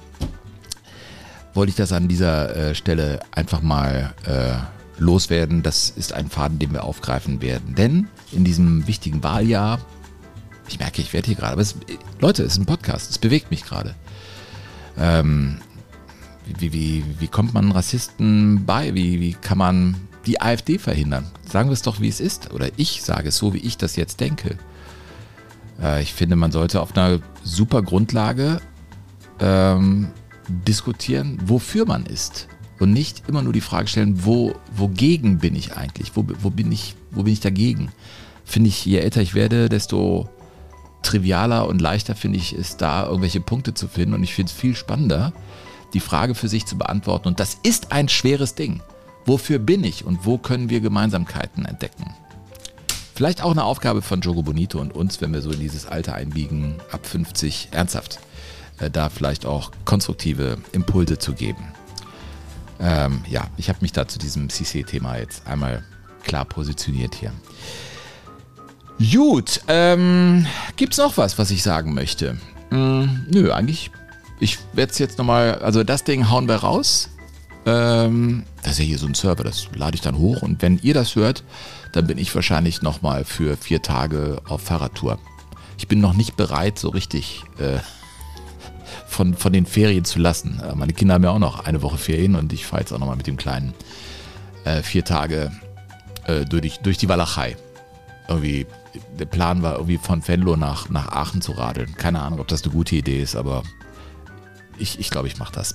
wollte 1.54 1.70
ich 1.70 1.76
das 1.76 1.92
an 1.92 2.08
dieser 2.08 2.54
äh, 2.54 2.74
Stelle 2.74 3.20
einfach 3.30 3.62
mal 3.62 4.14
äh, 4.24 4.56
loswerden. 5.00 5.62
Das 5.62 5.90
ist 5.90 6.12
ein 6.12 6.28
Faden, 6.28 6.58
den 6.58 6.72
wir 6.72 6.84
aufgreifen 6.84 7.40
werden. 7.40 7.74
Denn 7.74 8.08
in 8.32 8.44
diesem 8.44 8.86
wichtigen 8.86 9.22
Wahljahr, 9.22 9.80
ich 10.68 10.78
merke, 10.78 11.00
ich 11.00 11.12
werde 11.12 11.26
hier 11.26 11.36
gerade, 11.36 11.52
aber 11.52 11.62
es, 11.62 11.76
Leute, 12.20 12.42
es 12.42 12.52
ist 12.52 12.58
ein 12.58 12.66
Podcast, 12.66 13.10
es 13.10 13.18
bewegt 13.18 13.50
mich 13.50 13.64
gerade. 13.64 13.94
Ähm, 14.98 15.58
wie, 16.58 16.72
wie, 16.72 17.04
wie 17.18 17.28
kommt 17.28 17.54
man 17.54 17.70
Rassisten 17.72 18.64
bei? 18.64 18.94
Wie, 18.94 19.20
wie 19.20 19.32
kann 19.34 19.58
man 19.58 19.96
die 20.28 20.40
AfD 20.40 20.78
verhindern? 20.78 21.26
Sagen 21.44 21.70
wir 21.70 21.72
es 21.74 21.82
doch, 21.82 22.00
wie 22.00 22.08
es 22.08 22.20
ist. 22.20 22.52
Oder 22.52 22.68
ich 22.76 23.02
sage 23.02 23.30
es 23.30 23.38
so, 23.38 23.54
wie 23.54 23.58
ich 23.58 23.78
das 23.78 23.96
jetzt 23.96 24.20
denke. 24.20 24.58
Äh, 25.82 26.02
ich 26.02 26.12
finde, 26.12 26.36
man 26.36 26.52
sollte 26.52 26.80
auf 26.80 26.96
einer 26.96 27.20
super 27.42 27.82
Grundlage 27.82 28.60
ähm, 29.40 30.08
diskutieren, 30.48 31.38
wofür 31.44 31.86
man 31.86 32.06
ist. 32.06 32.48
Und 32.78 32.92
nicht 32.92 33.24
immer 33.28 33.42
nur 33.42 33.52
die 33.52 33.60
Frage 33.60 33.88
stellen, 33.88 34.24
wo, 34.24 34.54
wogegen 34.76 35.38
bin 35.38 35.56
ich 35.56 35.76
eigentlich? 35.76 36.12
Wo, 36.14 36.24
wo, 36.40 36.50
bin 36.50 36.70
ich, 36.70 36.94
wo 37.10 37.24
bin 37.24 37.32
ich 37.32 37.40
dagegen? 37.40 37.90
Finde 38.44 38.68
ich, 38.68 38.84
je 38.84 38.98
älter 38.98 39.20
ich 39.20 39.34
werde, 39.34 39.68
desto 39.68 40.28
trivialer 41.02 41.66
und 41.66 41.80
leichter 41.80 42.14
finde 42.14 42.38
ich 42.38 42.52
es, 42.52 42.76
da 42.76 43.06
irgendwelche 43.06 43.40
Punkte 43.40 43.74
zu 43.74 43.88
finden. 43.88 44.14
Und 44.14 44.22
ich 44.22 44.34
finde 44.34 44.50
es 44.50 44.56
viel 44.56 44.76
spannender, 44.76 45.32
die 45.94 46.00
Frage 46.00 46.34
für 46.34 46.48
sich 46.48 46.66
zu 46.66 46.78
beantworten. 46.78 47.28
Und 47.28 47.40
das 47.40 47.58
ist 47.62 47.92
ein 47.92 48.08
schweres 48.08 48.54
Ding. 48.54 48.80
Wofür 49.28 49.58
bin 49.58 49.84
ich 49.84 50.06
und 50.06 50.24
wo 50.24 50.38
können 50.38 50.70
wir 50.70 50.80
Gemeinsamkeiten 50.80 51.66
entdecken? 51.66 52.14
Vielleicht 53.14 53.42
auch 53.42 53.50
eine 53.50 53.64
Aufgabe 53.64 54.00
von 54.00 54.22
Jogo 54.22 54.42
Bonito 54.42 54.80
und 54.80 54.94
uns, 54.94 55.20
wenn 55.20 55.34
wir 55.34 55.42
so 55.42 55.50
in 55.50 55.60
dieses 55.60 55.84
Alter 55.84 56.14
einbiegen, 56.14 56.76
ab 56.90 57.04
50, 57.06 57.68
ernsthaft 57.72 58.20
äh, 58.78 58.88
da 58.88 59.10
vielleicht 59.10 59.44
auch 59.44 59.70
konstruktive 59.84 60.56
Impulse 60.72 61.18
zu 61.18 61.34
geben. 61.34 61.62
Ähm, 62.80 63.20
ja, 63.28 63.48
ich 63.58 63.68
habe 63.68 63.80
mich 63.82 63.92
da 63.92 64.08
zu 64.08 64.18
diesem 64.18 64.48
CC-Thema 64.48 65.18
jetzt 65.18 65.46
einmal 65.46 65.84
klar 66.24 66.46
positioniert 66.46 67.14
hier. 67.14 67.32
Gut, 68.98 69.60
ähm, 69.68 70.46
gibt 70.76 70.94
es 70.94 70.98
noch 70.98 71.18
was, 71.18 71.36
was 71.36 71.50
ich 71.50 71.62
sagen 71.62 71.92
möchte? 71.92 72.38
Hm, 72.70 73.26
nö, 73.28 73.52
eigentlich, 73.52 73.90
ich 74.40 74.58
werde 74.72 74.90
es 74.90 74.98
jetzt 74.98 75.18
nochmal, 75.18 75.56
also 75.56 75.84
das 75.84 76.02
Ding 76.04 76.30
hauen 76.30 76.48
wir 76.48 76.56
raus. 76.56 77.10
Ähm, 77.66 78.44
das 78.62 78.72
ist 78.72 78.78
ja 78.78 78.84
hier 78.84 78.98
so 78.98 79.06
ein 79.06 79.14
Server, 79.14 79.44
das 79.44 79.68
lade 79.74 79.94
ich 79.94 80.00
dann 80.00 80.18
hoch 80.18 80.42
und 80.42 80.62
wenn 80.62 80.78
ihr 80.82 80.94
das 80.94 81.16
hört, 81.16 81.44
dann 81.92 82.06
bin 82.06 82.18
ich 82.18 82.34
wahrscheinlich 82.34 82.82
nochmal 82.82 83.24
für 83.24 83.56
vier 83.56 83.82
Tage 83.82 84.40
auf 84.46 84.62
Fahrradtour. 84.62 85.18
Ich 85.76 85.88
bin 85.88 86.00
noch 86.00 86.14
nicht 86.14 86.36
bereit, 86.36 86.78
so 86.78 86.88
richtig 86.88 87.44
äh, 87.58 87.78
von, 89.06 89.34
von 89.34 89.52
den 89.52 89.66
Ferien 89.66 90.04
zu 90.04 90.18
lassen. 90.18 90.60
Äh, 90.60 90.74
meine 90.74 90.92
Kinder 90.92 91.14
haben 91.14 91.24
ja 91.24 91.30
auch 91.30 91.38
noch 91.38 91.64
eine 91.64 91.82
Woche 91.82 91.98
Ferien 91.98 92.34
und 92.34 92.52
ich 92.52 92.66
fahre 92.66 92.82
jetzt 92.82 92.92
auch 92.92 92.98
nochmal 92.98 93.16
mit 93.16 93.26
dem 93.26 93.36
Kleinen 93.36 93.74
äh, 94.64 94.82
vier 94.82 95.04
Tage 95.04 95.50
äh, 96.26 96.44
durch, 96.44 96.78
durch 96.78 96.98
die 96.98 97.08
Walachei. 97.08 97.56
Irgendwie, 98.28 98.66
der 99.18 99.24
Plan 99.24 99.62
war 99.62 99.74
irgendwie 99.74 99.98
von 99.98 100.26
Venlo 100.26 100.56
nach, 100.56 100.88
nach 100.90 101.08
Aachen 101.08 101.40
zu 101.40 101.52
radeln. 101.52 101.94
Keine 101.94 102.20
Ahnung, 102.20 102.40
ob 102.40 102.48
das 102.48 102.62
eine 102.62 102.72
gute 102.72 102.96
Idee 102.96 103.22
ist, 103.22 103.36
aber 103.36 103.62
ich 104.78 104.92
glaube, 104.92 105.00
ich, 105.00 105.10
glaub, 105.10 105.26
ich 105.26 105.38
mache 105.38 105.52
das. 105.52 105.74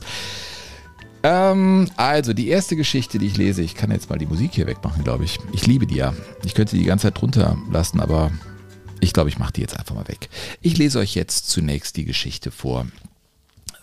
Ähm, 1.23 1.89
also, 1.95 2.33
die 2.33 2.49
erste 2.49 2.75
Geschichte, 2.75 3.17
die 3.17 3.27
ich 3.27 3.37
lese, 3.37 3.61
ich 3.61 3.75
kann 3.75 3.91
jetzt 3.91 4.09
mal 4.09 4.19
die 4.19 4.25
Musik 4.25 4.51
hier 4.53 4.67
wegmachen, 4.67 5.03
glaube 5.03 5.23
ich. 5.23 5.39
Ich 5.53 5.65
liebe 5.65 5.87
die 5.87 5.95
ja. 5.95 6.13
Ich 6.43 6.53
könnte 6.53 6.75
die 6.75 6.83
ganze 6.83 7.07
Zeit 7.07 7.21
drunter 7.21 7.57
lassen, 7.71 8.01
aber 8.01 8.31
ich 8.99 9.13
glaube, 9.13 9.29
ich 9.29 9.39
mache 9.39 9.53
die 9.53 9.61
jetzt 9.61 9.79
einfach 9.79 9.95
mal 9.95 10.07
weg. 10.07 10.29
Ich 10.61 10.77
lese 10.77 10.99
euch 10.99 11.15
jetzt 11.15 11.49
zunächst 11.49 11.97
die 11.97 12.05
Geschichte 12.05 12.51
vor 12.51 12.85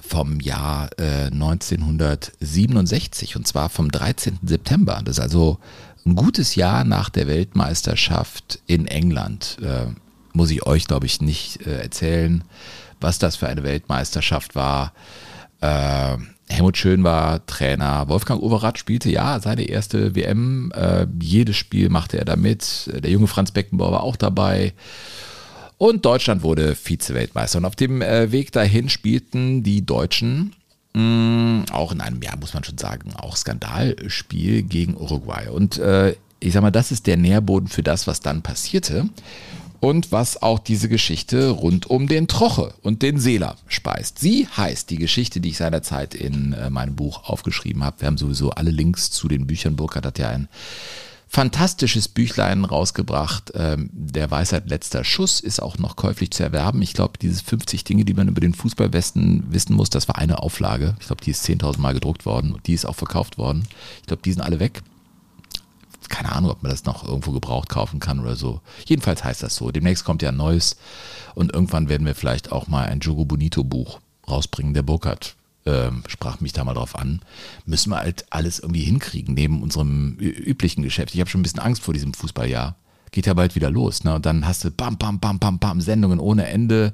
vom 0.00 0.40
Jahr 0.40 0.88
äh, 0.98 1.26
1967 1.26 3.36
und 3.36 3.46
zwar 3.46 3.68
vom 3.68 3.92
13. 3.92 4.40
September. 4.42 5.00
Das 5.04 5.18
ist 5.18 5.22
also 5.22 5.58
ein 6.04 6.16
gutes 6.16 6.56
Jahr 6.56 6.82
nach 6.84 7.10
der 7.10 7.28
Weltmeisterschaft 7.28 8.58
in 8.66 8.88
England. 8.88 9.58
Äh, 9.62 9.86
muss 10.32 10.50
ich 10.50 10.66
euch, 10.66 10.86
glaube 10.86 11.06
ich, 11.06 11.20
nicht 11.20 11.64
äh, 11.66 11.82
erzählen, 11.82 12.42
was 13.00 13.18
das 13.18 13.36
für 13.36 13.46
eine 13.46 13.62
Weltmeisterschaft 13.62 14.56
war. 14.56 14.92
Äh, 15.60 16.16
Helmut 16.48 16.76
Schön 16.76 17.04
war 17.04 17.46
Trainer. 17.46 18.08
Wolfgang 18.08 18.42
Overath 18.42 18.78
spielte 18.78 19.10
ja 19.10 19.38
seine 19.40 19.64
erste 19.64 20.14
WM. 20.14 20.72
Äh, 20.74 21.06
jedes 21.20 21.56
Spiel 21.56 21.88
machte 21.88 22.18
er 22.18 22.24
da 22.24 22.36
mit. 22.36 22.90
Der 22.92 23.10
junge 23.10 23.28
Franz 23.28 23.52
Beckenbauer 23.52 23.92
war 23.92 24.02
auch 24.02 24.16
dabei. 24.16 24.72
Und 25.78 26.04
Deutschland 26.04 26.42
wurde 26.42 26.74
Vize-Weltmeister. 26.74 27.58
Und 27.58 27.64
auf 27.64 27.76
dem 27.76 28.02
äh, 28.02 28.32
Weg 28.32 28.52
dahin 28.52 28.88
spielten 28.88 29.62
die 29.62 29.86
Deutschen 29.86 30.54
mh, 30.94 31.00
mm, 31.02 31.64
auch 31.72 31.92
in 31.92 32.00
einem, 32.00 32.20
ja, 32.22 32.34
muss 32.36 32.52
man 32.54 32.64
schon 32.64 32.78
sagen, 32.78 33.14
auch 33.16 33.36
Skandalspiel 33.36 34.62
gegen 34.62 34.96
Uruguay. 34.96 35.48
Und 35.48 35.78
äh, 35.78 36.16
ich 36.40 36.52
sag 36.52 36.62
mal, 36.62 36.70
das 36.70 36.90
ist 36.90 37.06
der 37.06 37.16
Nährboden 37.16 37.68
für 37.68 37.82
das, 37.82 38.06
was 38.06 38.20
dann 38.20 38.42
passierte 38.42 39.08
und 39.80 40.12
was 40.12 40.40
auch 40.40 40.58
diese 40.58 40.88
Geschichte 40.88 41.50
rund 41.50 41.86
um 41.86 42.06
den 42.06 42.28
Troche 42.28 42.74
und 42.82 43.02
den 43.02 43.18
Seeler 43.18 43.56
speist. 43.66 44.18
Sie 44.18 44.46
heißt 44.46 44.90
die 44.90 44.98
Geschichte, 44.98 45.40
die 45.40 45.50
ich 45.50 45.56
seinerzeit 45.56 46.14
in 46.14 46.52
äh, 46.52 46.70
meinem 46.70 46.94
Buch 46.94 47.24
aufgeschrieben 47.24 47.82
habe. 47.82 48.00
Wir 48.00 48.06
haben 48.06 48.18
sowieso 48.18 48.50
alle 48.50 48.70
Links 48.70 49.10
zu 49.10 49.26
den 49.26 49.46
Büchern. 49.46 49.76
Burkhardt 49.76 50.06
hat 50.06 50.18
ja 50.18 50.28
ein 50.28 50.48
fantastisches 51.28 52.08
Büchlein 52.08 52.64
rausgebracht. 52.64 53.52
Ähm, 53.54 53.88
der 53.92 54.30
Weisheit 54.30 54.68
letzter 54.68 55.04
Schuss 55.04 55.40
ist 55.40 55.62
auch 55.62 55.78
noch 55.78 55.96
käuflich 55.96 56.32
zu 56.32 56.42
erwerben. 56.42 56.82
Ich 56.82 56.92
glaube, 56.92 57.18
diese 57.20 57.42
50 57.42 57.84
Dinge, 57.84 58.04
die 58.04 58.14
man 58.14 58.28
über 58.28 58.40
den 58.40 58.52
Fußballwesten 58.52 59.44
wissen 59.50 59.76
muss, 59.76 59.90
das 59.90 60.08
war 60.08 60.18
eine 60.18 60.40
Auflage. 60.40 60.96
Ich 61.00 61.06
glaube, 61.06 61.24
die 61.24 61.30
ist 61.30 61.46
10.000 61.46 61.78
Mal 61.78 61.94
gedruckt 61.94 62.26
worden 62.26 62.52
und 62.52 62.66
die 62.66 62.74
ist 62.74 62.84
auch 62.84 62.96
verkauft 62.96 63.38
worden. 63.38 63.66
Ich 64.00 64.08
glaube, 64.08 64.22
die 64.22 64.32
sind 64.32 64.42
alle 64.42 64.60
weg 64.60 64.82
keine 66.10 66.32
Ahnung, 66.32 66.50
ob 66.50 66.62
man 66.62 66.70
das 66.70 66.84
noch 66.84 67.06
irgendwo 67.06 67.32
gebraucht 67.32 67.68
kaufen 67.68 68.00
kann 68.00 68.20
oder 68.20 68.36
so. 68.36 68.60
Jedenfalls 68.84 69.24
heißt 69.24 69.42
das 69.42 69.56
so. 69.56 69.70
Demnächst 69.70 70.04
kommt 70.04 70.22
ja 70.22 70.28
ein 70.28 70.36
neues 70.36 70.76
und 71.34 71.54
irgendwann 71.54 71.88
werden 71.88 72.06
wir 72.06 72.14
vielleicht 72.14 72.52
auch 72.52 72.68
mal 72.68 72.86
ein 72.86 73.00
Jogo 73.00 73.24
Bonito 73.24 73.64
Buch 73.64 74.00
rausbringen. 74.28 74.74
Der 74.74 74.82
Burkhardt 74.82 75.36
ähm, 75.66 76.02
sprach 76.06 76.40
mich 76.40 76.52
da 76.52 76.64
mal 76.64 76.74
drauf 76.74 76.96
an. 76.96 77.20
Müssen 77.66 77.90
wir 77.90 77.98
halt 77.98 78.24
alles 78.30 78.58
irgendwie 78.58 78.82
hinkriegen 78.82 79.34
neben 79.34 79.62
unserem 79.62 80.16
üblichen 80.18 80.82
Geschäft. 80.82 81.14
Ich 81.14 81.20
habe 81.20 81.30
schon 81.30 81.40
ein 81.40 81.44
bisschen 81.44 81.60
Angst 81.60 81.82
vor 81.82 81.94
diesem 81.94 82.14
Fußballjahr. 82.14 82.76
Geht 83.12 83.26
ja 83.26 83.34
bald 83.34 83.56
wieder 83.56 83.70
los. 83.70 84.04
Ne? 84.04 84.14
Und 84.14 84.26
dann 84.26 84.46
hast 84.46 84.64
du 84.64 84.70
bam, 84.70 84.96
bam, 84.96 85.18
bam, 85.18 85.38
bam, 85.38 85.58
bam, 85.58 85.80
Sendungen 85.80 86.20
ohne 86.20 86.46
Ende. 86.46 86.92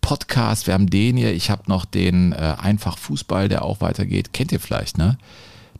Podcast, 0.00 0.66
wir 0.66 0.74
haben 0.74 0.88
den 0.88 1.16
hier. 1.16 1.32
Ich 1.32 1.50
habe 1.50 1.62
noch 1.66 1.84
den 1.84 2.32
äh, 2.32 2.56
Einfach 2.58 2.98
Fußball, 2.98 3.48
der 3.48 3.64
auch 3.64 3.80
weitergeht. 3.80 4.32
Kennt 4.32 4.52
ihr 4.52 4.60
vielleicht, 4.60 4.98
ne? 4.98 5.18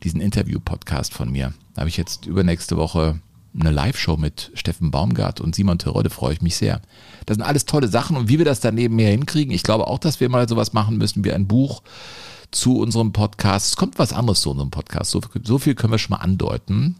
Diesen 0.03 0.21
Interview-Podcast 0.21 1.13
von 1.13 1.31
mir. 1.31 1.53
Da 1.73 1.81
habe 1.81 1.89
ich 1.89 1.97
jetzt 1.97 2.25
übernächste 2.25 2.77
Woche 2.77 3.19
eine 3.59 3.71
Live-Show 3.71 4.17
mit 4.17 4.51
Steffen 4.53 4.91
Baumgart 4.91 5.41
und 5.41 5.55
Simon 5.55 5.79
Terodde, 5.79 6.09
freue 6.09 6.33
ich 6.33 6.41
mich 6.41 6.55
sehr. 6.55 6.81
Das 7.25 7.37
sind 7.37 7.45
alles 7.45 7.65
tolle 7.65 7.87
Sachen 7.87 8.15
und 8.15 8.29
wie 8.29 8.37
wir 8.37 8.45
das 8.45 8.59
dann 8.59 8.75
nebenher 8.75 9.11
hinkriegen, 9.11 9.53
ich 9.53 9.63
glaube 9.63 9.87
auch, 9.87 9.99
dass 9.99 10.19
wir 10.19 10.29
mal 10.29 10.47
sowas 10.47 10.73
machen 10.73 10.97
müssen 10.97 11.23
wie 11.23 11.31
ein 11.31 11.47
Buch 11.47 11.81
zu 12.51 12.77
unserem 12.77 13.11
Podcast. 13.13 13.67
Es 13.67 13.75
kommt 13.75 13.99
was 13.99 14.13
anderes 14.13 14.41
zu 14.41 14.51
unserem 14.51 14.69
Podcast, 14.69 15.11
so, 15.11 15.21
so 15.43 15.57
viel 15.57 15.75
können 15.75 15.93
wir 15.93 15.97
schon 15.97 16.15
mal 16.15 16.23
andeuten, 16.23 16.95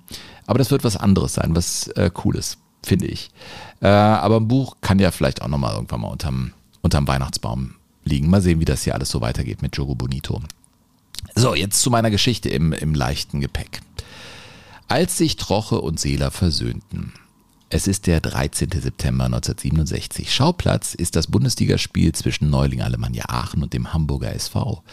aber 0.45 0.59
das 0.59 0.71
wird 0.71 0.83
was 0.83 0.97
anderes 0.97 1.35
sein, 1.35 1.55
was 1.55 1.87
äh, 1.89 2.09
Cooles, 2.11 2.57
finde 2.83 3.05
ich. 3.05 3.29
Äh, 3.81 3.87
aber 3.87 4.37
ein 4.37 4.47
Buch 4.47 4.77
kann 4.81 4.99
ja 4.99 5.11
vielleicht 5.11 5.41
auch 5.41 5.47
nochmal 5.47 5.75
irgendwann 5.75 6.01
mal 6.01 6.09
unterm, 6.09 6.53
unterm 6.81 7.07
Weihnachtsbaum 7.07 7.75
liegen. 8.03 8.29
Mal 8.29 8.41
sehen, 8.41 8.59
wie 8.59 8.65
das 8.65 8.83
hier 8.83 8.95
alles 8.95 9.09
so 9.09 9.21
weitergeht 9.21 9.61
mit 9.61 9.75
Jogo 9.77 9.95
Bonito. 9.95 10.41
So, 11.35 11.55
jetzt 11.55 11.81
zu 11.81 11.89
meiner 11.89 12.09
Geschichte 12.09 12.49
im, 12.49 12.73
im 12.73 12.93
leichten 12.93 13.41
Gepäck. 13.41 13.81
Als 14.87 15.17
sich 15.17 15.35
Troche 15.35 15.81
und 15.81 15.99
Seeler 15.99 16.31
versöhnten. 16.31 17.13
Es 17.69 17.85
ist 17.85 18.07
der 18.07 18.21
13. 18.21 18.69
September 18.71 19.25
1967. 19.25 20.33
Schauplatz 20.33 20.93
ist 20.93 21.17
das 21.17 21.27
Bundesligaspiel 21.27 22.13
zwischen 22.13 22.49
Neuling 22.49 22.81
Alemannia 22.81 23.25
Aachen 23.27 23.61
und 23.61 23.73
dem 23.73 23.91
Hamburger 23.91 24.33
SV. 24.33 24.83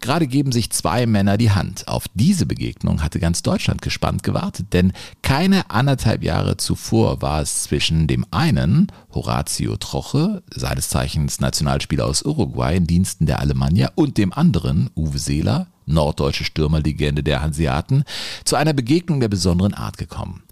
Gerade 0.00 0.28
geben 0.28 0.52
sich 0.52 0.70
zwei 0.70 1.06
Männer 1.06 1.36
die 1.36 1.50
Hand. 1.50 1.88
Auf 1.88 2.04
diese 2.14 2.46
Begegnung 2.46 3.02
hatte 3.02 3.18
ganz 3.18 3.42
Deutschland 3.42 3.82
gespannt 3.82 4.22
gewartet, 4.22 4.68
denn 4.72 4.92
keine 5.22 5.68
anderthalb 5.72 6.22
Jahre 6.22 6.56
zuvor 6.58 7.22
war 7.22 7.42
es 7.42 7.64
zwischen 7.64 8.06
dem 8.06 8.24
einen, 8.30 8.86
Horatio 9.12 9.76
Troche, 9.76 10.44
seines 10.54 10.90
Zeichens 10.90 11.40
Nationalspieler 11.40 12.06
aus 12.06 12.24
Uruguay 12.24 12.76
in 12.76 12.86
Diensten 12.86 13.26
der 13.26 13.40
Alemannia, 13.40 13.90
und 13.96 14.16
dem 14.16 14.32
anderen, 14.32 14.90
Uwe 14.94 15.18
Seeler, 15.18 15.66
norddeutsche 15.86 16.44
Stürmerlegende 16.44 17.24
der 17.24 17.42
Hanseaten, 17.42 18.04
zu 18.44 18.54
einer 18.54 18.74
Begegnung 18.74 19.18
der 19.18 19.28
besonderen 19.28 19.74
Art 19.74 19.98
gekommen. 19.98 20.44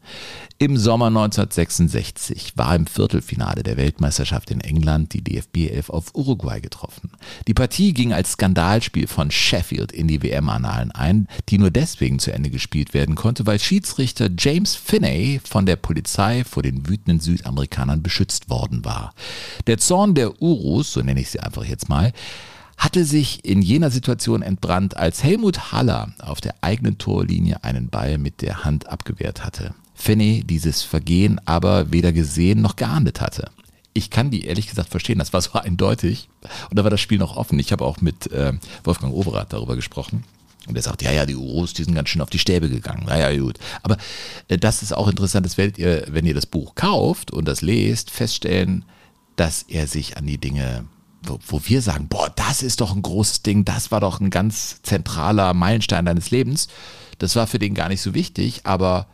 Im 0.63 0.77
Sommer 0.77 1.07
1966 1.07 2.53
war 2.55 2.77
im 2.77 2.87
Viertelfinale 2.87 3.63
der 3.63 3.79
Weltmeisterschaft 3.79 4.51
in 4.51 4.61
England 4.61 5.15
die 5.15 5.25
DFB 5.25 5.71
11 5.71 5.89
auf 5.89 6.15
Uruguay 6.15 6.61
getroffen. 6.61 7.13
Die 7.49 7.55
Partie 7.55 7.95
ging 7.95 8.13
als 8.13 8.33
Skandalspiel 8.33 9.07
von 9.07 9.31
Sheffield 9.31 9.91
in 9.91 10.07
die 10.07 10.23
WM-Annalen 10.23 10.91
ein, 10.91 11.29
die 11.49 11.57
nur 11.57 11.71
deswegen 11.71 12.19
zu 12.19 12.31
Ende 12.35 12.51
gespielt 12.51 12.93
werden 12.93 13.15
konnte, 13.15 13.47
weil 13.47 13.59
Schiedsrichter 13.59 14.29
James 14.39 14.77
Finney 14.77 15.41
von 15.43 15.65
der 15.65 15.77
Polizei 15.77 16.45
vor 16.45 16.63
den 16.63 16.87
wütenden 16.87 17.21
Südamerikanern 17.21 18.03
beschützt 18.03 18.51
worden 18.51 18.85
war. 18.85 19.15
Der 19.67 19.79
Zorn 19.79 20.15
der 20.15 20.43
Urus, 20.43 20.93
so 20.93 21.01
nenne 21.01 21.23
ich 21.23 21.31
sie 21.31 21.41
einfach 21.41 21.65
jetzt 21.65 21.89
mal, 21.89 22.13
hatte 22.77 23.07
sich 23.07 23.47
in 23.47 23.63
jener 23.63 23.91
Situation 23.91 24.43
entbrannt, 24.43 24.95
als 24.97 25.23
Helmut 25.23 25.73
Haller 25.73 26.13
auf 26.19 26.43
der 26.43 26.57
eigenen 26.61 26.99
Torlinie 26.99 27.65
einen 27.65 27.89
Ball 27.89 28.19
mit 28.19 28.43
der 28.43 28.65
Hand 28.65 28.91
abgewehrt 28.91 29.43
hatte. 29.43 29.75
Finney 30.01 30.45
dieses 30.45 30.83
Vergehen 30.83 31.41
aber 31.45 31.93
weder 31.93 32.13
gesehen 32.13 32.63
noch 32.63 32.77
geahndet 32.77 33.21
hatte. 33.21 33.51
Ich 33.93 34.11
kann 34.11 34.31
die 34.31 34.45
ehrlich 34.45 34.69
gesagt 34.69 34.89
verstehen, 34.89 35.19
das 35.19 35.33
war 35.33 35.41
so 35.41 35.53
eindeutig. 35.55 36.29
Und 36.71 36.79
da 36.79 36.85
war 36.85 36.91
das 36.91 37.01
Spiel 37.01 37.19
noch 37.19 37.37
offen. 37.37 37.59
Ich 37.59 37.73
habe 37.73 37.85
auch 37.85 38.01
mit 38.01 38.31
äh, 38.33 38.53
Wolfgang 38.85 39.13
Overath 39.13 39.53
darüber 39.53 39.77
gesprochen. 39.77 40.25
Und 40.67 40.77
er 40.77 40.83
sagt, 40.83 41.03
ja, 41.03 41.11
ja, 41.11 41.27
die 41.27 41.37
Urus, 41.37 41.73
die 41.73 41.85
sind 41.85 41.95
ganz 41.95 42.11
schön 42.11 42.21
auf 42.21 42.31
die 42.31 42.39
Stäbe 42.39 42.69
gegangen. 42.69 43.05
Naja, 43.07 43.37
gut. 43.39 43.59
Aber 43.83 43.97
äh, 44.49 44.59
das 44.59 44.83
ist 44.83 44.93
auch 44.93 45.09
interessant, 45.09 45.47
das 45.47 45.59
werdet 45.59 45.79
ihr, 45.79 46.05
wenn 46.09 46.27
ihr 46.27 46.35
das 46.35 46.47
Buch 46.47 46.75
kauft 46.75 47.31
und 47.31 47.47
das 47.47 47.63
lest, 47.63 48.11
feststellen, 48.11 48.85
dass 49.37 49.63
er 49.63 49.87
sich 49.87 50.17
an 50.17 50.27
die 50.27 50.39
Dinge 50.39 50.85
wo, 51.23 51.39
wo 51.47 51.61
wir 51.65 51.83
sagen, 51.83 52.09
boah, 52.09 52.33
das 52.35 52.63
ist 52.63 52.81
doch 52.81 52.95
ein 52.95 53.03
großes 53.03 53.43
Ding, 53.43 53.65
das 53.65 53.91
war 53.91 54.01
doch 54.01 54.21
ein 54.21 54.31
ganz 54.31 54.81
zentraler 54.83 55.55
Meilenstein 55.55 56.07
deines 56.07 56.31
Lebens. 56.31 56.69
Das 57.19 57.37
war 57.37 57.47
für 57.47 57.59
den 57.59 57.75
gar 57.75 57.89
nicht 57.89 58.01
so 58.01 58.15
wichtig, 58.15 58.63
aber 58.65 59.07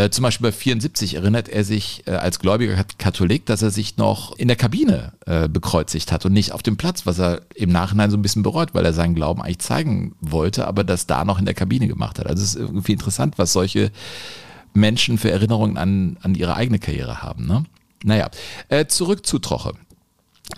äh, 0.00 0.10
zum 0.10 0.22
Beispiel 0.22 0.48
bei 0.48 0.52
74 0.52 1.14
erinnert 1.14 1.48
er 1.48 1.62
sich 1.62 2.04
äh, 2.06 2.12
als 2.12 2.38
gläubiger 2.38 2.82
Katholik, 2.96 3.44
dass 3.44 3.60
er 3.60 3.70
sich 3.70 3.98
noch 3.98 4.36
in 4.38 4.48
der 4.48 4.56
Kabine 4.56 5.12
äh, 5.26 5.48
bekreuzigt 5.48 6.10
hat 6.10 6.24
und 6.24 6.32
nicht 6.32 6.52
auf 6.52 6.62
dem 6.62 6.76
Platz, 6.78 7.04
was 7.04 7.18
er 7.18 7.42
im 7.54 7.70
Nachhinein 7.70 8.10
so 8.10 8.16
ein 8.16 8.22
bisschen 8.22 8.42
bereut, 8.42 8.72
weil 8.72 8.84
er 8.86 8.94
seinen 8.94 9.14
Glauben 9.14 9.42
eigentlich 9.42 9.58
zeigen 9.58 10.14
wollte, 10.20 10.66
aber 10.66 10.84
das 10.84 11.06
da 11.06 11.24
noch 11.24 11.38
in 11.38 11.44
der 11.44 11.54
Kabine 11.54 11.86
gemacht 11.86 12.18
hat. 12.18 12.26
Also 12.26 12.42
es 12.42 12.54
ist 12.54 12.60
irgendwie 12.60 12.92
interessant, 12.92 13.34
was 13.36 13.52
solche 13.52 13.90
Menschen 14.72 15.18
für 15.18 15.30
Erinnerungen 15.30 15.76
an, 15.76 16.16
an 16.22 16.34
ihre 16.34 16.54
eigene 16.54 16.78
Karriere 16.78 17.22
haben. 17.22 17.46
Ne? 17.46 17.64
Naja, 18.02 18.30
äh, 18.68 18.86
zurück 18.86 19.26
zu 19.26 19.38
Troche. 19.38 19.74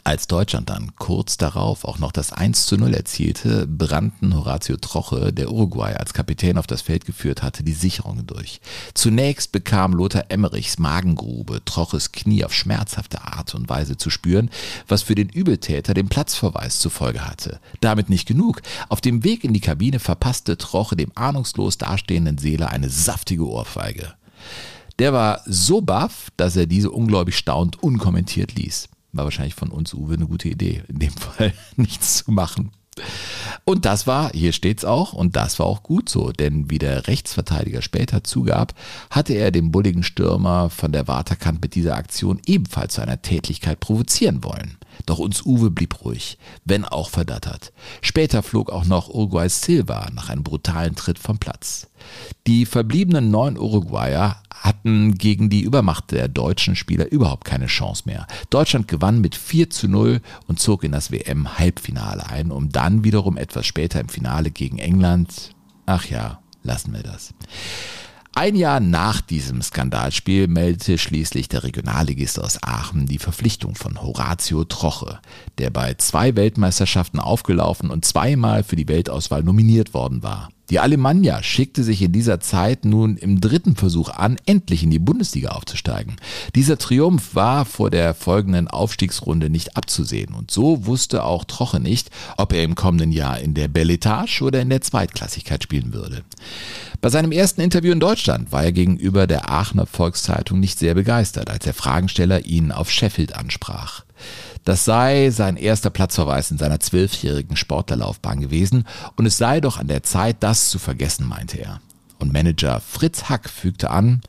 Als 0.05 0.27
Deutschland 0.27 0.69
dann 0.69 0.93
kurz 0.97 1.37
darauf 1.37 1.85
auch 1.85 1.99
noch 1.99 2.13
das 2.13 2.33
1 2.33 2.67
zu 2.67 2.77
0 2.77 2.95
erzielte, 2.95 3.67
brannten 3.67 4.35
Horatio 4.35 4.77
Troche, 4.77 5.33
der 5.33 5.51
Uruguay 5.51 5.95
als 5.95 6.13
Kapitän 6.13 6.59
auf 6.59 6.67
das 6.67 6.83
Feld 6.83 7.05
geführt 7.05 7.43
hatte, 7.43 7.63
die 7.63 7.73
Sicherungen 7.73 8.27
durch. 8.27 8.61
Zunächst 8.95 9.53
bekam 9.53 9.93
Lothar 9.93 10.27
Emmerichs 10.29 10.79
Magengrube 10.79 11.65
Troches 11.65 12.13
Knie 12.13 12.45
auf 12.45 12.53
schmerzhafte 12.53 13.23
Art 13.23 13.55
und 13.55 13.69
Weise 13.69 13.97
zu 13.97 14.11
spüren, 14.11 14.51
was 14.89 15.03
für 15.03 15.15
den 15.15 15.29
Übeltäter 15.29 15.95
den 15.95 16.09
Platzverweis 16.09 16.81
zur 16.81 16.91
Folge 16.91 17.27
hatte. 17.27 17.61
Damit 17.81 18.11
nicht 18.11 18.27
genug. 18.27 18.63
Auf 18.89 19.01
dem 19.01 19.25
Weg 19.25 19.45
in 19.45 19.55
die 19.55 19.61
Kabine 19.61 19.99
verpasste 19.99 20.59
Troche 20.59 20.97
dem 20.97 21.13
ahnungslos 21.15 21.79
dastehenden 21.79 22.39
Seeler 22.39 22.71
eine 22.71 22.91
saftige 22.91 23.47
Ohrfeige. 23.47 24.15
Der 24.99 25.13
war 25.13 25.41
so 25.47 25.81
baff, 25.81 26.29
dass 26.37 26.57
er 26.57 26.67
diese 26.67 26.91
ungläubig 26.91 27.37
staunend 27.37 27.83
unkommentiert 27.83 28.55
ließ. 28.55 28.89
War 29.13 29.25
wahrscheinlich 29.25 29.55
von 29.55 29.71
uns, 29.71 29.93
Uwe, 29.95 30.15
eine 30.15 30.27
gute 30.27 30.49
Idee, 30.49 30.83
in 30.89 30.99
dem 30.99 31.13
Fall 31.13 31.53
nichts 31.77 32.25
zu 32.25 32.33
machen. 32.33 32.73
Und 33.65 33.85
das 33.85 34.07
war, 34.07 34.33
hier 34.33 34.53
steht's 34.53 34.85
auch, 34.85 35.13
und 35.13 35.37
das 35.37 35.59
war 35.59 35.67
auch 35.67 35.83
gut 35.83 36.09
so, 36.09 36.33
denn 36.33 36.71
wie 36.71 36.79
der 36.79 37.07
Rechtsverteidiger 37.07 37.81
später 37.81 38.25
zugab, 38.25 38.75
hatte 39.09 39.35
er 39.35 39.51
den 39.51 39.71
bulligen 39.71 40.03
Stürmer 40.03 40.69
von 40.69 40.93
der 40.93 41.09
Waterkant 41.09 41.63
mit 41.63 41.75
dieser 41.75 41.97
Aktion 41.97 42.41
ebenfalls 42.47 42.95
zu 42.95 43.01
einer 43.01 43.23
Tätlichkeit 43.23 43.81
provozieren 43.81 44.45
wollen. 44.45 44.79
Doch 45.07 45.19
uns 45.19 45.47
Uwe 45.47 45.71
blieb 45.71 46.05
ruhig, 46.05 46.39
wenn 46.65 46.85
auch 46.85 47.09
verdattert. 47.09 47.73
Später 48.03 48.43
flog 48.43 48.71
auch 48.71 48.85
noch 48.85 49.09
Uruguays 49.09 49.63
Silva 49.63 50.09
nach 50.13 50.29
einem 50.29 50.43
brutalen 50.43 50.95
Tritt 50.95 51.19
vom 51.19 51.39
Platz. 51.39 51.89
Die 52.47 52.67
verbliebenen 52.67 53.31
neun 53.31 53.57
Uruguayer 53.57 54.43
hatten 54.51 55.15
gegen 55.15 55.51
die 55.51 55.63
Übermacht 55.63 56.11
der 56.11 56.29
deutschen 56.29 56.77
Spieler 56.77 57.11
überhaupt 57.11 57.45
keine 57.45 57.67
Chance 57.67 58.05
mehr. 58.07 58.27
Deutschland 58.51 58.87
gewann 58.87 59.21
mit 59.21 59.35
4 59.35 59.71
zu 59.71 59.89
0 59.89 60.21
und 60.47 60.61
zog 60.61 60.85
in 60.85 60.93
das 60.93 61.11
WM-Halbfinale 61.11 62.29
ein, 62.29 62.51
um 62.51 62.71
dann 62.71 62.82
wiederum 63.05 63.37
etwas 63.37 63.67
später 63.67 64.01
im 64.01 64.09
Finale 64.09 64.51
gegen 64.51 64.79
England, 64.79 65.51
ach 65.87 66.07
ja, 66.07 66.41
lassen 66.63 66.93
wir 66.93 67.03
das. 67.03 67.33
Ein 68.35 68.57
Jahr 68.57 68.81
nach 68.81 69.21
diesem 69.21 69.61
Skandalspiel 69.61 70.49
meldete 70.49 70.97
schließlich 70.97 71.49
der 71.49 71.65
Regionalligist 71.65 72.41
aus 72.41 72.63
Aachen 72.63 73.05
die 73.05 73.19
Verpflichtung 73.19 73.75
von 73.75 74.01
Horatio 74.01 74.65
Troche, 74.65 75.21
der 75.59 75.69
bei 75.69 75.95
zwei 75.95 76.35
Weltmeisterschaften 76.35 77.21
aufgelaufen 77.21 77.91
und 77.91 78.07
zweimal 78.07 78.65
für 78.65 78.77
die 78.77 78.89
Weltauswahl 78.89 79.43
nominiert 79.43 79.93
worden 79.93 80.23
war. 80.23 80.49
Die 80.73 80.81
Alemannia 80.81 81.43
schickte 81.43 81.85
sich 81.85 82.01
in 82.01 82.13
dieser 82.13 82.41
Zeit 82.41 82.87
nun 82.87 83.19
im 83.19 83.43
dritten 83.43 83.77
Versuch 83.77 84.09
an, 84.09 84.39
endlich 84.47 84.83
in 84.83 84.91
die 84.91 84.99
Bundesliga 84.99 85.51
aufzusteigen. 85.51 86.17
Dieser 86.55 86.79
Triumph 86.79 87.35
war 87.35 87.67
vor 87.67 87.91
der 87.91 88.15
folgenden 88.15 88.69
Aufstiegsrunde 88.69 89.51
nicht 89.51 89.77
abzusehen 89.77 90.33
und 90.33 90.51
so 90.51 90.87
wusste 90.87 91.25
auch 91.25 91.45
Troche 91.45 91.79
nicht, 91.79 92.09
ob 92.39 92.55
er 92.55 92.65
im 92.65 92.75
kommenden 92.75 93.13
Jahr 93.13 93.39
in 93.39 93.53
der 93.53 93.69
Belletage 93.69 94.41
oder 94.41 94.63
in 94.63 94.71
der 94.71 94.81
Zweitklassigkeit 94.81 95.63
spielen 95.63 95.93
würde. 95.93 96.23
Bei 97.03 97.11
seinem 97.11 97.33
ersten 97.33 97.61
Interview 97.61 97.93
in 97.93 98.01
Deutschland 98.01 98.51
war 98.51 98.65
er 98.65 98.73
gegenüber 98.73 99.27
der 99.27 99.51
Aachener 99.51 99.85
Volkszeitung 99.85 100.59
nicht 100.59 100.79
sehr 100.79 100.95
begeistert, 100.95 101.51
als 101.51 101.65
der 101.65 101.75
Fragensteller 101.75 102.47
ihn 102.47 102.73
auf 102.73 102.91
Sheffield 102.91 103.37
ansprach. 103.37 104.05
Das 104.65 104.85
sei 104.85 105.31
sein 105.31 105.57
erster 105.57 105.91
Platzverweis 105.91 106.51
in 106.51 106.59
seiner 106.59 106.79
zwölfjährigen 106.79 107.57
Sportlerlaufbahn 107.57 108.41
gewesen 108.41 108.85
und 109.17 109.27
es 109.27 109.37
sei 109.37 109.61
doch 109.61 109.79
an 109.79 109.89
der 109.89 110.03
Zeit, 110.03 110.37
das 110.41 110.71
zu 110.71 110.79
vergessen, 110.79 111.27
meinte 111.27 111.59
er. 111.59 111.81
Und 112.19 112.33
Manager 112.33 112.81
Fritz 112.81 113.25
Hack 113.25 113.51
fügte 113.51 113.91
an, 113.91 114.23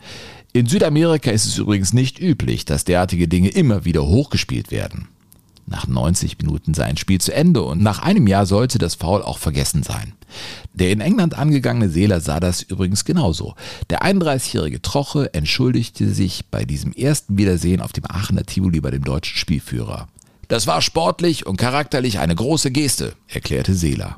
in 0.51 0.67
Südamerika 0.67 1.31
ist 1.31 1.45
es 1.45 1.57
übrigens 1.57 1.93
nicht 1.93 2.19
üblich, 2.19 2.65
dass 2.65 2.85
derartige 2.85 3.27
Dinge 3.27 3.49
immer 3.49 3.85
wieder 3.85 4.05
hochgespielt 4.05 4.71
werden. 4.71 5.07
Nach 5.65 5.87
90 5.87 6.37
Minuten 6.39 6.73
sei 6.73 6.85
ein 6.85 6.97
Spiel 6.97 7.21
zu 7.21 7.33
Ende 7.33 7.63
und 7.63 7.81
nach 7.81 7.99
einem 7.99 8.27
Jahr 8.27 8.45
sollte 8.45 8.77
das 8.77 8.95
Foul 8.95 9.21
auch 9.21 9.37
vergessen 9.37 9.81
sein. 9.81 10.13
Der 10.73 10.91
in 10.91 10.99
England 10.99 11.37
angegangene 11.37 11.89
Seeler 11.89 12.19
sah 12.19 12.39
das 12.39 12.61
übrigens 12.61 13.05
genauso. 13.05 13.55
Der 13.89 14.03
31-jährige 14.03 14.81
Troche 14.81 15.33
entschuldigte 15.33 16.13
sich 16.13 16.45
bei 16.51 16.65
diesem 16.65 16.91
ersten 16.91 17.37
Wiedersehen 17.37 17.81
auf 17.81 17.93
dem 17.93 18.05
Aachener 18.07 18.43
Tivoli 18.43 18.81
bei 18.81 18.91
dem 18.91 19.03
deutschen 19.03 19.37
Spielführer. 19.37 20.07
Das 20.47 20.67
war 20.67 20.81
sportlich 20.81 21.45
und 21.45 21.57
charakterlich 21.57 22.19
eine 22.19 22.35
große 22.35 22.71
Geste, 22.71 23.13
erklärte 23.27 23.73
Seeler. 23.73 24.17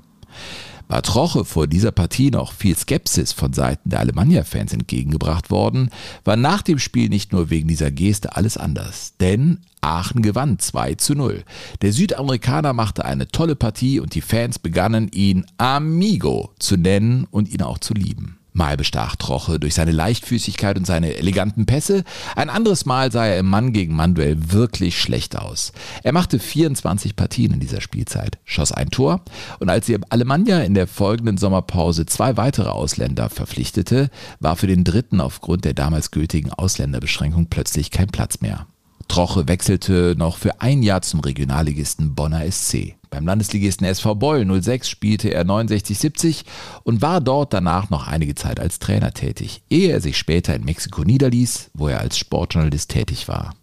War 0.87 1.01
Troche 1.01 1.45
vor 1.45 1.65
dieser 1.65 1.91
Partie 1.91 2.29
noch 2.29 2.51
viel 2.53 2.77
Skepsis 2.77 3.31
von 3.31 3.53
Seiten 3.53 3.89
der 3.89 4.01
Alemannia-Fans 4.01 4.71
entgegengebracht 4.71 5.49
worden, 5.49 5.89
war 6.23 6.35
nach 6.35 6.61
dem 6.61 6.77
Spiel 6.77 7.09
nicht 7.09 7.31
nur 7.31 7.49
wegen 7.49 7.67
dieser 7.67 7.89
Geste 7.89 8.35
alles 8.35 8.55
anders. 8.55 9.13
Denn 9.19 9.61
Aachen 9.81 10.21
gewann 10.21 10.59
2 10.59 10.95
zu 10.95 11.15
0. 11.15 11.43
Der 11.81 11.91
Südamerikaner 11.91 12.73
machte 12.73 13.03
eine 13.03 13.27
tolle 13.27 13.55
Partie 13.55 13.99
und 13.99 14.13
die 14.13 14.21
Fans 14.21 14.59
begannen 14.59 15.09
ihn 15.11 15.45
Amigo 15.57 16.51
zu 16.59 16.77
nennen 16.77 17.25
und 17.31 17.49
ihn 17.49 17.63
auch 17.63 17.79
zu 17.79 17.93
lieben. 17.93 18.37
Mal 18.55 18.77
bestach 18.77 19.17
Troche 19.17 19.59
durch 19.59 19.75
seine 19.75 19.91
Leichtfüßigkeit 19.91 20.77
und 20.77 20.87
seine 20.87 21.15
eleganten 21.17 21.65
Pässe, 21.65 22.03
ein 22.35 22.49
anderes 22.49 22.85
Mal 22.85 23.11
sah 23.11 23.25
er 23.25 23.37
im 23.37 23.47
Mann 23.47 23.73
gegen 23.73 23.93
Mann 23.95 24.15
Duell 24.15 24.51
wirklich 24.51 24.99
schlecht 24.99 25.37
aus. 25.37 25.73
Er 26.03 26.13
machte 26.13 26.39
24 26.39 27.17
Partien 27.17 27.53
in 27.53 27.59
dieser 27.59 27.81
Spielzeit, 27.81 28.39
schoss 28.45 28.71
ein 28.71 28.89
Tor 28.89 29.21
und 29.59 29.69
als 29.69 29.87
die 29.87 29.99
Alemannia 30.09 30.61
in 30.61 30.73
der 30.73 30.87
folgenden 30.87 31.37
Sommerpause 31.37 32.05
zwei 32.05 32.37
weitere 32.37 32.69
Ausländer 32.69 33.29
verpflichtete, 33.29 34.09
war 34.39 34.55
für 34.55 34.67
den 34.67 34.85
dritten 34.85 35.19
aufgrund 35.19 35.65
der 35.65 35.73
damals 35.73 36.11
gültigen 36.11 36.53
Ausländerbeschränkung 36.53 37.47
plötzlich 37.47 37.91
kein 37.91 38.07
Platz 38.07 38.39
mehr. 38.39 38.67
Troche 39.07 39.47
wechselte 39.47 40.15
noch 40.17 40.37
für 40.37 40.61
ein 40.61 40.81
Jahr 40.81 41.01
zum 41.01 41.19
Regionalligisten 41.19 42.15
Bonner 42.15 42.49
SC. 42.49 42.95
Beim 43.15 43.27
Landesligisten 43.27 43.87
SV 43.87 44.15
Beul 44.15 44.61
06 44.61 44.89
spielte 44.89 45.29
er 45.29 45.45
69-70 45.45 46.43
und 46.83 47.01
war 47.01 47.21
dort 47.21 47.53
danach 47.53 47.89
noch 47.89 48.07
einige 48.07 48.35
Zeit 48.35 48.59
als 48.59 48.77
Trainer 48.77 49.13
tätig, 49.13 49.61
ehe 49.69 49.89
er 49.89 50.01
sich 50.01 50.17
später 50.17 50.53
in 50.53 50.65
Mexiko 50.65 51.05
niederließ, 51.05 51.71
wo 51.73 51.87
er 51.87 52.01
als 52.01 52.17
Sportjournalist 52.17 52.91
tätig 52.91 53.29
war. 53.29 53.55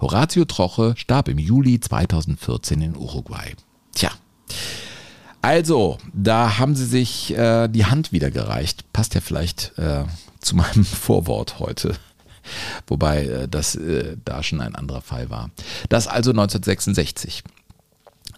Horatio 0.00 0.44
Troche 0.44 0.94
starb 0.96 1.28
im 1.28 1.38
Juli 1.38 1.78
2014 1.78 2.80
in 2.82 2.96
Uruguay. 2.96 3.54
Tja. 3.94 4.10
Also, 5.40 5.98
da 6.12 6.58
haben 6.58 6.74
sie 6.74 6.86
sich 6.86 7.32
äh, 7.36 7.68
die 7.68 7.84
Hand 7.84 8.10
wieder 8.10 8.32
gereicht. 8.32 8.92
Passt 8.92 9.14
ja 9.14 9.20
vielleicht 9.20 9.72
äh, 9.78 10.02
zu 10.40 10.56
meinem 10.56 10.84
Vorwort 10.84 11.60
heute. 11.60 11.94
Wobei 12.88 13.24
äh, 13.24 13.48
das 13.48 13.76
äh, 13.76 14.16
da 14.24 14.42
schon 14.42 14.60
ein 14.60 14.74
anderer 14.74 15.00
Fall 15.00 15.30
war. 15.30 15.50
Das 15.88 16.08
also 16.08 16.30
1966. 16.30 17.44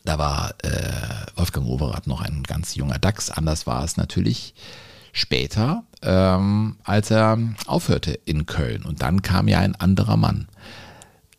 Da 0.04 0.18
war 0.18 0.54
äh, 0.62 1.36
Wolfgang 1.36 1.66
Overath 1.66 2.06
noch 2.06 2.20
ein 2.22 2.42
ganz 2.42 2.74
junger 2.74 2.98
Dachs. 2.98 3.30
Anders 3.30 3.66
war 3.66 3.84
es 3.84 3.96
natürlich 3.96 4.54
später, 5.12 5.84
ähm, 6.02 6.76
als 6.84 7.10
er 7.10 7.38
aufhörte 7.66 8.12
in 8.24 8.46
Köln. 8.46 8.84
Und 8.84 9.02
dann 9.02 9.22
kam 9.22 9.48
ja 9.48 9.60
ein 9.60 9.74
anderer 9.74 10.16
Mann. 10.16 10.48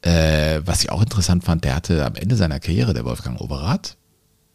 Äh, 0.02 0.62
was 0.65 0.84
ich 0.84 0.91
auch 0.91 1.02
interessant 1.02 1.43
fand, 1.43 1.63
der 1.63 1.76
hatte 1.76 2.06
am 2.06 2.15
Ende 2.15 2.36
seiner 2.36 2.60
Karriere, 2.60 2.93
der 2.93 3.06
Wolfgang 3.06 3.39
Overath, 3.41 3.98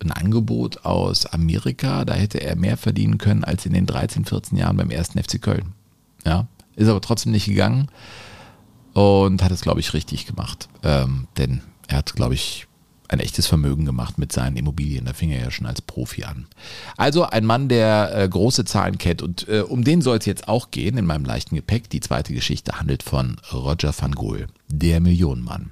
ein 0.02 0.12
Angebot 0.12 0.84
aus 0.84 1.26
Amerika. 1.26 2.04
Da 2.04 2.14
hätte 2.14 2.40
er 2.40 2.56
mehr 2.56 2.76
verdienen 2.76 3.18
können 3.18 3.44
als 3.44 3.66
in 3.66 3.72
den 3.72 3.86
13, 3.86 4.24
14 4.24 4.58
Jahren 4.58 4.76
beim 4.76 4.90
ersten 4.90 5.22
FC 5.22 5.40
Köln. 5.40 5.72
Ja, 6.24 6.46
ist 6.76 6.88
aber 6.88 7.00
trotzdem 7.00 7.32
nicht 7.32 7.46
gegangen 7.46 7.88
und 8.94 9.42
hat 9.42 9.50
es, 9.50 9.60
glaube 9.60 9.80
ich, 9.80 9.92
richtig 9.92 10.26
gemacht. 10.26 10.68
Ähm, 10.82 11.26
denn 11.36 11.60
er 11.88 11.98
hat, 11.98 12.14
glaube 12.14 12.34
ich, 12.34 12.66
ein 13.08 13.20
echtes 13.20 13.46
Vermögen 13.46 13.84
gemacht 13.84 14.18
mit 14.18 14.32
seinen 14.32 14.56
Immobilien. 14.56 15.04
Da 15.04 15.12
fing 15.12 15.30
er 15.30 15.42
ja 15.42 15.50
schon 15.50 15.66
als 15.66 15.82
Profi 15.82 16.24
an. 16.24 16.46
Also 16.96 17.24
ein 17.24 17.44
Mann, 17.44 17.68
der 17.68 18.12
äh, 18.14 18.28
große 18.28 18.64
Zahlen 18.64 18.98
kennt. 18.98 19.22
Und 19.22 19.46
äh, 19.48 19.60
um 19.60 19.84
den 19.84 20.00
soll 20.00 20.18
es 20.18 20.26
jetzt 20.26 20.48
auch 20.48 20.70
gehen 20.70 20.96
in 20.96 21.06
meinem 21.06 21.24
leichten 21.24 21.54
Gepäck. 21.54 21.90
Die 21.90 22.00
zweite 22.00 22.32
Geschichte 22.32 22.78
handelt 22.78 23.02
von 23.02 23.36
Roger 23.52 23.94
van 23.96 24.12
Gogh, 24.12 24.46
der 24.68 25.00
Millionenmann. 25.00 25.70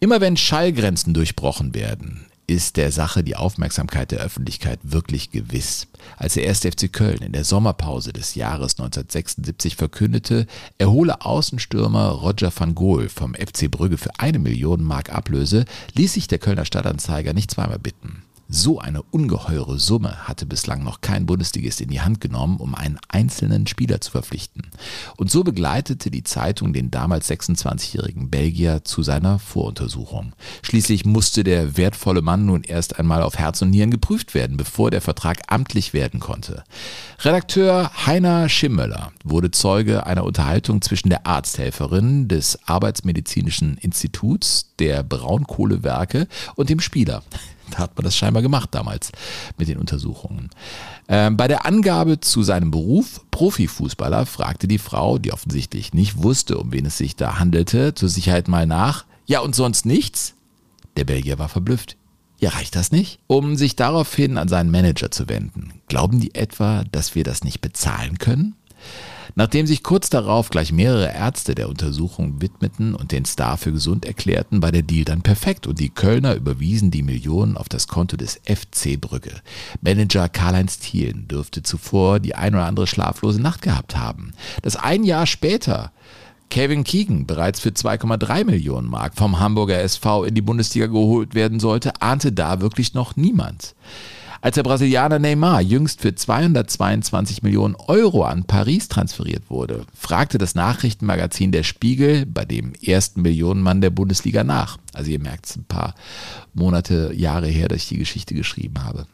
Immer 0.00 0.20
wenn 0.20 0.36
Schallgrenzen 0.36 1.12
durchbrochen 1.12 1.74
werden, 1.74 2.27
ist 2.48 2.78
der 2.78 2.90
Sache 2.90 3.22
die 3.22 3.36
Aufmerksamkeit 3.36 4.10
der 4.10 4.20
Öffentlichkeit 4.20 4.80
wirklich 4.82 5.30
gewiss. 5.30 5.86
Als 6.16 6.34
der 6.34 6.48
1. 6.48 6.60
FC 6.60 6.90
Köln 6.90 7.18
in 7.18 7.32
der 7.32 7.44
Sommerpause 7.44 8.12
des 8.12 8.34
Jahres 8.34 8.72
1976 8.78 9.76
verkündete, 9.76 10.46
er 10.78 10.90
hole 10.90 11.20
Außenstürmer 11.20 12.08
Roger 12.08 12.50
van 12.56 12.74
Gool 12.74 13.10
vom 13.10 13.34
FC 13.34 13.70
Brügge 13.70 13.98
für 13.98 14.10
eine 14.18 14.38
Million 14.38 14.82
Mark 14.82 15.12
Ablöse, 15.14 15.66
ließ 15.94 16.14
sich 16.14 16.26
der 16.26 16.38
Kölner 16.38 16.64
Stadtanzeiger 16.64 17.34
nicht 17.34 17.50
zweimal 17.50 17.78
bitten. 17.78 18.22
So 18.50 18.78
eine 18.78 19.02
ungeheure 19.02 19.78
Summe 19.78 20.26
hatte 20.26 20.46
bislang 20.46 20.82
noch 20.82 21.02
kein 21.02 21.26
Bundesligist 21.26 21.82
in 21.82 21.90
die 21.90 22.00
Hand 22.00 22.22
genommen, 22.22 22.56
um 22.56 22.74
einen 22.74 22.98
einzelnen 23.08 23.66
Spieler 23.66 24.00
zu 24.00 24.10
verpflichten. 24.10 24.62
Und 25.18 25.30
so 25.30 25.44
begleitete 25.44 26.10
die 26.10 26.22
Zeitung 26.24 26.72
den 26.72 26.90
damals 26.90 27.30
26-jährigen 27.30 28.30
Belgier 28.30 28.84
zu 28.84 29.02
seiner 29.02 29.38
Voruntersuchung. 29.38 30.32
Schließlich 30.62 31.04
musste 31.04 31.44
der 31.44 31.76
wertvolle 31.76 32.22
Mann 32.22 32.46
nun 32.46 32.62
erst 32.62 32.98
einmal 32.98 33.22
auf 33.22 33.36
Herz 33.36 33.60
und 33.60 33.68
Nieren 33.68 33.90
geprüft 33.90 34.32
werden, 34.32 34.56
bevor 34.56 34.90
der 34.90 35.02
Vertrag 35.02 35.42
amtlich 35.48 35.92
werden 35.92 36.18
konnte. 36.18 36.64
Redakteur 37.20 37.90
Heiner 38.06 38.48
Schimmöller 38.48 39.12
wurde 39.24 39.50
Zeuge 39.50 40.06
einer 40.06 40.24
Unterhaltung 40.24 40.80
zwischen 40.80 41.10
der 41.10 41.26
Arzthelferin 41.26 42.28
des 42.28 42.58
Arbeitsmedizinischen 42.66 43.76
Instituts 43.76 44.70
der 44.78 45.02
Braunkohlewerke 45.02 46.28
und 46.54 46.70
dem 46.70 46.80
Spieler. 46.80 47.22
Da 47.70 47.78
hat 47.78 47.96
man 47.96 48.04
das 48.04 48.16
scheinbar 48.16 48.42
gemacht 48.42 48.70
damals 48.72 49.12
mit 49.56 49.68
den 49.68 49.78
Untersuchungen. 49.78 50.50
Ähm, 51.08 51.36
bei 51.36 51.48
der 51.48 51.66
Angabe 51.66 52.20
zu 52.20 52.42
seinem 52.42 52.70
Beruf, 52.70 53.20
Profifußballer, 53.30 54.26
fragte 54.26 54.68
die 54.68 54.78
Frau, 54.78 55.18
die 55.18 55.32
offensichtlich 55.32 55.94
nicht 55.94 56.22
wusste, 56.22 56.58
um 56.58 56.72
wen 56.72 56.86
es 56.86 56.98
sich 56.98 57.16
da 57.16 57.38
handelte, 57.38 57.94
zur 57.94 58.08
Sicherheit 58.08 58.48
mal 58.48 58.66
nach. 58.66 59.04
Ja, 59.26 59.40
und 59.40 59.54
sonst 59.54 59.86
nichts? 59.86 60.34
Der 60.96 61.04
Belgier 61.04 61.38
war 61.38 61.48
verblüfft. 61.48 61.96
Ja, 62.40 62.50
reicht 62.50 62.76
das 62.76 62.92
nicht? 62.92 63.18
Um 63.26 63.56
sich 63.56 63.74
daraufhin 63.74 64.38
an 64.38 64.48
seinen 64.48 64.70
Manager 64.70 65.10
zu 65.10 65.28
wenden. 65.28 65.80
Glauben 65.88 66.20
die 66.20 66.34
etwa, 66.34 66.84
dass 66.92 67.14
wir 67.14 67.24
das 67.24 67.42
nicht 67.42 67.60
bezahlen 67.60 68.18
können? 68.18 68.54
Nachdem 69.34 69.66
sich 69.66 69.82
kurz 69.82 70.10
darauf 70.10 70.50
gleich 70.50 70.72
mehrere 70.72 71.12
Ärzte 71.12 71.54
der 71.54 71.68
Untersuchung 71.68 72.40
widmeten 72.40 72.94
und 72.94 73.12
den 73.12 73.24
Star 73.24 73.56
für 73.56 73.72
gesund 73.72 74.04
erklärten, 74.04 74.62
war 74.62 74.72
der 74.72 74.82
Deal 74.82 75.04
dann 75.04 75.22
perfekt 75.22 75.66
und 75.66 75.78
die 75.78 75.90
Kölner 75.90 76.34
überwiesen 76.34 76.90
die 76.90 77.04
Millionen 77.04 77.56
auf 77.56 77.68
das 77.68 77.86
Konto 77.86 78.16
des 78.16 78.40
FC 78.46 79.00
Brügge. 79.00 79.32
Manager 79.80 80.28
Karl-Heinz 80.28 80.80
Thielen 80.80 81.28
dürfte 81.28 81.62
zuvor 81.62 82.18
die 82.18 82.34
ein 82.34 82.54
oder 82.54 82.66
andere 82.66 82.86
schlaflose 82.86 83.40
Nacht 83.40 83.62
gehabt 83.62 83.96
haben. 83.96 84.32
Das 84.62 84.76
ein 84.76 85.04
Jahr 85.04 85.26
später 85.26 85.92
Kevin 86.50 86.82
Keegan 86.82 87.26
bereits 87.26 87.60
für 87.60 87.68
2,3 87.68 88.44
Millionen 88.44 88.88
Mark 88.88 89.14
vom 89.16 89.38
Hamburger 89.38 89.80
SV 89.80 90.24
in 90.24 90.34
die 90.34 90.42
Bundesliga 90.42 90.86
geholt 90.86 91.34
werden 91.34 91.60
sollte, 91.60 92.00
ahnte 92.00 92.32
da 92.32 92.60
wirklich 92.60 92.94
noch 92.94 93.16
niemand. 93.16 93.74
Als 94.40 94.54
der 94.54 94.62
Brasilianer 94.62 95.18
Neymar 95.18 95.60
jüngst 95.60 96.00
für 96.00 96.14
222 96.14 97.42
Millionen 97.42 97.74
Euro 97.74 98.24
an 98.24 98.44
Paris 98.44 98.88
transferiert 98.88 99.50
wurde, 99.50 99.84
fragte 99.92 100.38
das 100.38 100.54
Nachrichtenmagazin 100.54 101.50
Der 101.50 101.64
Spiegel 101.64 102.24
bei 102.24 102.44
dem 102.44 102.72
ersten 102.74 103.22
Millionenmann 103.22 103.80
der 103.80 103.90
Bundesliga 103.90 104.44
nach. 104.44 104.78
Also 104.92 105.10
ihr 105.10 105.18
merkt 105.18 105.46
es 105.46 105.56
ein 105.56 105.64
paar 105.64 105.94
Monate, 106.54 107.12
Jahre 107.14 107.48
her, 107.48 107.68
dass 107.68 107.82
ich 107.82 107.88
die 107.88 107.98
Geschichte 107.98 108.34
geschrieben 108.34 108.84
habe. 108.84 109.06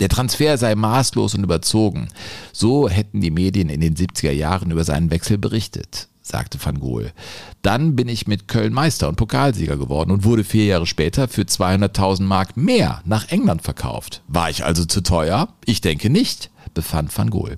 Der 0.00 0.10
Transfer 0.10 0.58
sei 0.58 0.74
maßlos 0.74 1.34
und 1.34 1.44
überzogen. 1.44 2.08
So 2.52 2.88
hätten 2.90 3.22
die 3.22 3.30
Medien 3.30 3.70
in 3.70 3.80
den 3.80 3.94
70er 3.94 4.32
Jahren 4.32 4.70
über 4.70 4.84
seinen 4.84 5.10
Wechsel 5.10 5.38
berichtet 5.38 6.08
sagte 6.26 6.58
Van 6.62 6.80
Gool. 6.80 7.12
Dann 7.62 7.96
bin 7.96 8.08
ich 8.08 8.26
mit 8.26 8.48
Köln 8.48 8.72
Meister 8.72 9.08
und 9.08 9.16
Pokalsieger 9.16 9.76
geworden 9.76 10.10
und 10.10 10.24
wurde 10.24 10.44
vier 10.44 10.66
Jahre 10.66 10.86
später 10.86 11.28
für 11.28 11.42
200.000 11.42 12.22
Mark 12.22 12.56
mehr 12.56 13.00
nach 13.04 13.28
England 13.28 13.62
verkauft. 13.62 14.22
War 14.28 14.50
ich 14.50 14.64
also 14.64 14.84
zu 14.84 15.02
teuer? 15.02 15.48
Ich 15.64 15.80
denke 15.80 16.10
nicht 16.10 16.50
befand 16.76 17.16
Van 17.16 17.30
Gool. 17.30 17.56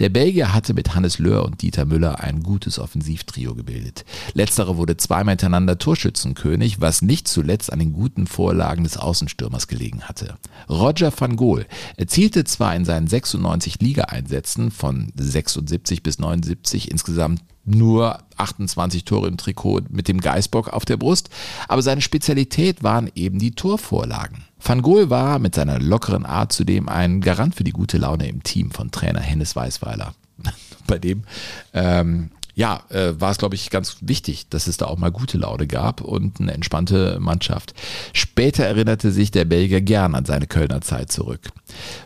Der 0.00 0.08
Belgier 0.08 0.52
hatte 0.52 0.74
mit 0.74 0.96
Hannes 0.96 1.20
Löhr 1.20 1.44
und 1.44 1.62
Dieter 1.62 1.84
Müller 1.84 2.20
ein 2.20 2.42
gutes 2.42 2.80
Offensivtrio 2.80 3.54
gebildet. 3.54 4.04
Letzterer 4.32 4.76
wurde 4.76 4.96
zweimal 4.96 5.32
hintereinander 5.32 5.78
Torschützenkönig, 5.78 6.80
was 6.80 7.02
nicht 7.02 7.28
zuletzt 7.28 7.72
an 7.72 7.78
den 7.78 7.92
guten 7.92 8.26
Vorlagen 8.26 8.82
des 8.82 8.96
Außenstürmers 8.96 9.68
gelegen 9.68 10.02
hatte. 10.02 10.38
Roger 10.68 11.12
van 11.16 11.36
Gool 11.36 11.66
erzielte 11.96 12.44
zwar 12.44 12.74
in 12.74 12.84
seinen 12.84 13.06
96 13.06 13.80
Ligaeinsätzen 13.80 14.70
von 14.72 15.12
76 15.14 16.02
bis 16.02 16.18
79 16.18 16.90
insgesamt 16.90 17.42
nur 17.64 18.18
28 18.36 19.04
Tore 19.04 19.28
im 19.28 19.36
Trikot 19.36 19.82
mit 19.88 20.08
dem 20.08 20.20
Geißbock 20.20 20.68
auf 20.68 20.84
der 20.84 20.96
Brust, 20.96 21.30
aber 21.68 21.82
seine 21.82 22.00
Spezialität 22.00 22.82
waren 22.82 23.10
eben 23.14 23.38
die 23.38 23.52
Torvorlagen. 23.52 24.44
Van 24.60 24.82
Gool 24.82 25.10
war 25.10 25.38
mit 25.38 25.54
seiner 25.54 25.78
lockeren 25.78 26.26
Art 26.26 26.52
zudem 26.52 26.88
ein 26.88 27.20
Garant 27.20 27.54
für 27.54 27.64
die 27.64 27.72
gute 27.72 27.98
Laune 27.98 28.28
im 28.28 28.42
Team 28.42 28.70
von 28.70 28.90
Trainer 28.90 29.20
Hennes 29.20 29.54
Weißweiler. 29.54 30.14
Bei 30.86 30.98
dem 30.98 31.24
ähm, 31.72 32.30
ja, 32.54 32.82
äh, 32.90 33.12
war 33.18 33.32
es, 33.32 33.38
glaube 33.38 33.56
ich, 33.56 33.70
ganz 33.70 33.96
wichtig, 34.00 34.48
dass 34.48 34.66
es 34.66 34.76
da 34.76 34.86
auch 34.86 34.96
mal 34.96 35.10
gute 35.10 35.38
Laune 35.38 35.66
gab 35.66 36.00
und 36.00 36.40
eine 36.40 36.52
entspannte 36.52 37.18
Mannschaft. 37.20 37.74
Später 38.12 38.64
erinnerte 38.64 39.10
sich 39.10 39.30
der 39.30 39.44
Belgier 39.44 39.80
gern 39.80 40.14
an 40.14 40.24
seine 40.24 40.46
Kölner 40.46 40.80
Zeit 40.80 41.10
zurück. 41.10 41.40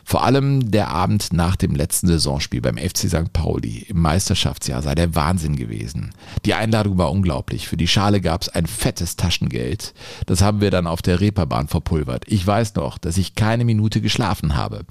Vor 0.04 0.24
allem 0.24 0.70
der 0.70 0.88
Abend 0.88 1.32
nach 1.32 1.56
dem 1.56 1.74
letzten 1.74 2.06
Saisonspiel 2.06 2.62
beim 2.62 2.78
FC 2.78 3.08
St. 3.08 3.32
Pauli 3.32 3.84
im 3.88 4.00
Meisterschaftsjahr 4.00 4.80
sei 4.80 4.94
der 4.94 5.14
Wahnsinn 5.14 5.56
gewesen. 5.56 6.12
Die 6.46 6.54
Einladung 6.54 6.96
war 6.96 7.10
unglaublich. 7.10 7.68
Für 7.68 7.76
die 7.76 7.88
Schale 7.88 8.20
gab 8.22 8.42
es 8.42 8.48
ein 8.48 8.66
fettes 8.66 9.16
Taschengeld. 9.16 9.92
Das 10.26 10.40
haben 10.40 10.62
wir 10.62 10.70
dann 10.70 10.86
auf 10.86 11.02
der 11.02 11.20
Reeperbahn 11.20 11.68
verpulvert. 11.68 12.24
Ich 12.26 12.46
weiß 12.46 12.74
noch, 12.76 12.96
dass 12.96 13.18
ich 13.18 13.34
keine 13.34 13.66
Minute 13.66 14.00
geschlafen 14.00 14.56
habe. 14.56 14.86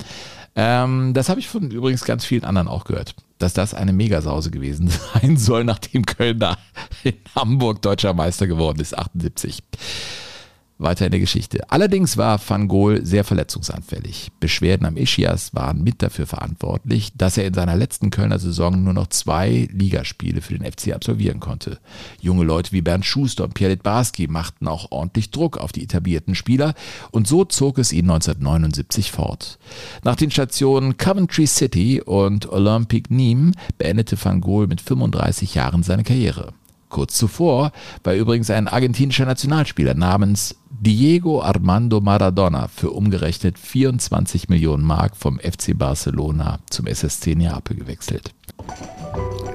Ähm, 0.57 1.13
das 1.13 1.29
habe 1.29 1.39
ich 1.39 1.47
von 1.47 1.71
übrigens 1.71 2.03
ganz 2.03 2.25
vielen 2.25 2.43
anderen 2.43 2.67
auch 2.67 2.83
gehört 2.83 3.15
dass 3.37 3.53
das 3.53 3.73
eine 3.73 3.93
Megasause 3.93 4.51
gewesen 4.51 4.89
sein 5.13 5.37
soll, 5.37 5.63
nachdem 5.63 6.05
Köln 6.05 6.39
da 6.39 6.57
in 7.03 7.13
Hamburg 7.35 7.81
deutscher 7.81 8.13
Meister 8.13 8.47
geworden 8.47 8.79
ist, 8.79 8.97
78 8.97 9.63
weiter 10.79 11.05
in 11.05 11.11
der 11.11 11.19
Geschichte. 11.19 11.69
Allerdings 11.71 12.17
war 12.17 12.39
Van 12.45 12.67
Gogh 12.67 12.99
sehr 13.01 13.23
verletzungsanfällig. 13.23 14.29
Beschwerden 14.39 14.85
am 14.85 14.97
Ischias 14.97 15.53
waren 15.53 15.83
mit 15.83 16.01
dafür 16.01 16.27
verantwortlich, 16.27 17.11
dass 17.17 17.37
er 17.37 17.45
in 17.45 17.53
seiner 17.53 17.75
letzten 17.75 18.09
Kölner 18.09 18.39
Saison 18.39 18.83
nur 18.83 18.93
noch 18.93 19.07
zwei 19.07 19.67
Ligaspiele 19.71 20.41
für 20.41 20.57
den 20.57 20.71
FC 20.71 20.93
absolvieren 20.93 21.39
konnte. 21.39 21.79
Junge 22.21 22.43
Leute 22.43 22.71
wie 22.71 22.81
Bernd 22.81 23.05
Schuster 23.05 23.43
und 23.43 23.53
Pierre 23.53 23.73
Litbarski 23.73 24.27
machten 24.27 24.67
auch 24.67 24.91
ordentlich 24.91 25.31
Druck 25.31 25.57
auf 25.57 25.71
die 25.71 25.83
etablierten 25.83 26.35
Spieler 26.35 26.73
und 27.11 27.27
so 27.27 27.45
zog 27.45 27.79
es 27.79 27.91
ihn 27.91 28.09
1979 28.09 29.11
fort. 29.11 29.57
Nach 30.03 30.15
den 30.15 30.31
Stationen 30.31 30.97
Coventry 30.97 31.47
City 31.47 32.01
und 32.01 32.51
Olympique 32.51 33.11
Nîmes 33.11 33.53
beendete 33.77 34.17
Van 34.23 34.41
Gogh 34.41 34.67
mit 34.67 34.81
35 34.81 35.55
Jahren 35.55 35.83
seine 35.83 36.03
Karriere. 36.03 36.53
Kurz 36.89 37.17
zuvor 37.17 37.71
war 38.03 38.13
übrigens 38.13 38.49
ein 38.49 38.67
argentinischer 38.67 39.25
Nationalspieler 39.25 39.93
namens 39.93 40.55
Diego 40.79 41.41
Armando 41.41 42.01
Maradona 42.01 42.67
für 42.67 42.91
umgerechnet 42.91 43.57
24 43.57 44.47
Millionen 44.47 44.83
Mark 44.83 45.15
vom 45.15 45.39
FC 45.39 45.75
Barcelona 45.75 46.59
zum 46.69 46.85
SSC 46.85 47.33
Neapel 47.33 47.77
gewechselt. 47.77 48.31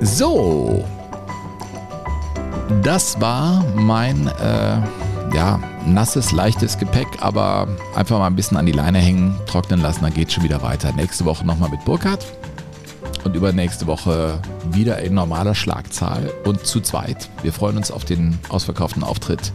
So, 0.00 0.84
das 2.82 3.20
war 3.20 3.64
mein 3.76 4.26
äh, 4.26 4.80
ja, 5.32 5.60
nasses, 5.86 6.32
leichtes 6.32 6.76
Gepäck, 6.76 7.06
aber 7.20 7.68
einfach 7.94 8.18
mal 8.18 8.26
ein 8.26 8.34
bisschen 8.36 8.56
an 8.56 8.66
die 8.66 8.72
Leine 8.72 8.98
hängen, 8.98 9.36
trocknen 9.46 9.80
lassen, 9.80 10.02
dann 10.02 10.14
geht 10.14 10.32
schon 10.32 10.42
wieder 10.42 10.62
weiter. 10.62 10.92
Nächste 10.92 11.24
Woche 11.24 11.46
nochmal 11.46 11.70
mit 11.70 11.84
Burkhardt 11.84 12.26
und 13.22 13.36
übernächste 13.36 13.86
Woche 13.86 14.40
wieder 14.72 14.98
in 14.98 15.14
normaler 15.14 15.54
Schlagzahl 15.54 16.32
und 16.44 16.66
zu 16.66 16.80
zweit. 16.80 17.30
Wir 17.42 17.52
freuen 17.52 17.76
uns 17.76 17.92
auf 17.92 18.04
den 18.04 18.40
ausverkauften 18.48 19.04
Auftritt 19.04 19.52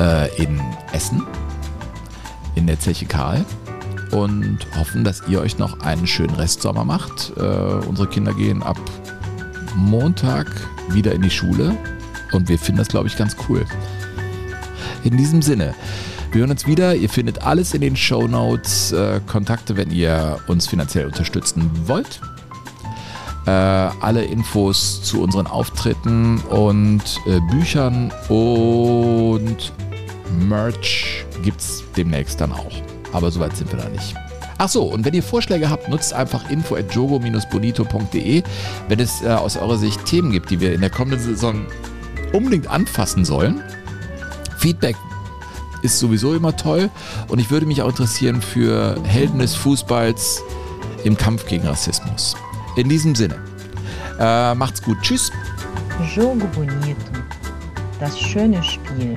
äh, 0.00 0.42
in 0.42 0.60
Essen, 0.92 1.22
in 2.56 2.66
der 2.66 2.80
Zeche 2.80 3.06
Karl 3.06 3.44
und 4.10 4.58
hoffen, 4.76 5.04
dass 5.04 5.22
ihr 5.28 5.40
euch 5.40 5.58
noch 5.58 5.80
einen 5.80 6.06
schönen 6.06 6.34
Restsommer 6.34 6.84
macht. 6.84 7.32
Äh, 7.36 7.40
unsere 7.86 8.08
Kinder 8.08 8.32
gehen 8.32 8.62
ab 8.62 8.78
Montag 9.76 10.48
wieder 10.88 11.12
in 11.12 11.22
die 11.22 11.30
Schule 11.30 11.76
und 12.32 12.48
wir 12.48 12.58
finden 12.58 12.78
das, 12.78 12.88
glaube 12.88 13.06
ich, 13.06 13.16
ganz 13.16 13.36
cool. 13.48 13.64
In 15.04 15.16
diesem 15.16 15.42
Sinne, 15.42 15.74
wir 16.32 16.40
hören 16.40 16.50
uns 16.50 16.66
wieder. 16.66 16.94
Ihr 16.94 17.08
findet 17.08 17.42
alles 17.42 17.74
in 17.74 17.80
den 17.80 17.96
Show 17.96 18.26
Notes, 18.26 18.92
äh, 18.92 19.20
Kontakte, 19.26 19.76
wenn 19.76 19.90
ihr 19.90 20.38
uns 20.46 20.66
finanziell 20.66 21.06
unterstützen 21.06 21.70
wollt. 21.86 22.20
Äh, 23.46 23.50
alle 23.50 24.24
Infos 24.24 25.02
zu 25.02 25.22
unseren 25.22 25.46
Auftritten 25.46 26.38
und 26.50 27.02
äh, 27.26 27.40
Büchern 27.50 28.12
und 28.28 29.72
Merch 30.38 31.24
gibt 31.42 31.60
es 31.60 31.82
demnächst 31.96 32.40
dann 32.40 32.52
auch. 32.52 32.72
Aber 33.12 33.30
soweit 33.30 33.56
sind 33.56 33.72
wir 33.72 33.78
da 33.78 33.88
nicht. 33.88 34.14
Ach 34.58 34.68
so, 34.68 34.84
und 34.84 35.04
wenn 35.04 35.14
ihr 35.14 35.22
Vorschläge 35.22 35.70
habt, 35.70 35.88
nutzt 35.88 36.12
einfach 36.12 36.50
info 36.50 36.76
at 36.76 36.94
jogo-bonito.de. 36.94 38.42
Wenn 38.88 39.00
es 39.00 39.22
äh, 39.22 39.28
aus 39.28 39.56
eurer 39.56 39.78
Sicht 39.78 40.04
Themen 40.04 40.30
gibt, 40.32 40.50
die 40.50 40.60
wir 40.60 40.74
in 40.74 40.82
der 40.82 40.90
kommenden 40.90 41.20
Saison 41.20 41.66
unbedingt 42.32 42.68
anfassen 42.68 43.24
sollen. 43.24 43.62
Feedback 44.58 44.96
ist 45.82 45.98
sowieso 45.98 46.34
immer 46.34 46.54
toll 46.54 46.90
und 47.28 47.38
ich 47.38 47.50
würde 47.50 47.64
mich 47.64 47.80
auch 47.80 47.88
interessieren 47.88 48.42
für 48.42 49.02
Helden 49.04 49.38
des 49.38 49.54
Fußballs 49.54 50.42
im 51.04 51.16
Kampf 51.16 51.46
gegen 51.46 51.66
Rassismus. 51.66 52.36
In 52.76 52.88
diesem 52.88 53.14
Sinne, 53.14 53.42
äh, 54.18 54.54
macht's 54.54 54.82
gut. 54.82 54.98
Tschüss. 55.00 55.32
Jogo 56.14 56.46
bonito. 56.54 56.96
Das 57.98 58.18
schöne 58.18 58.62
Spiel. 58.62 59.16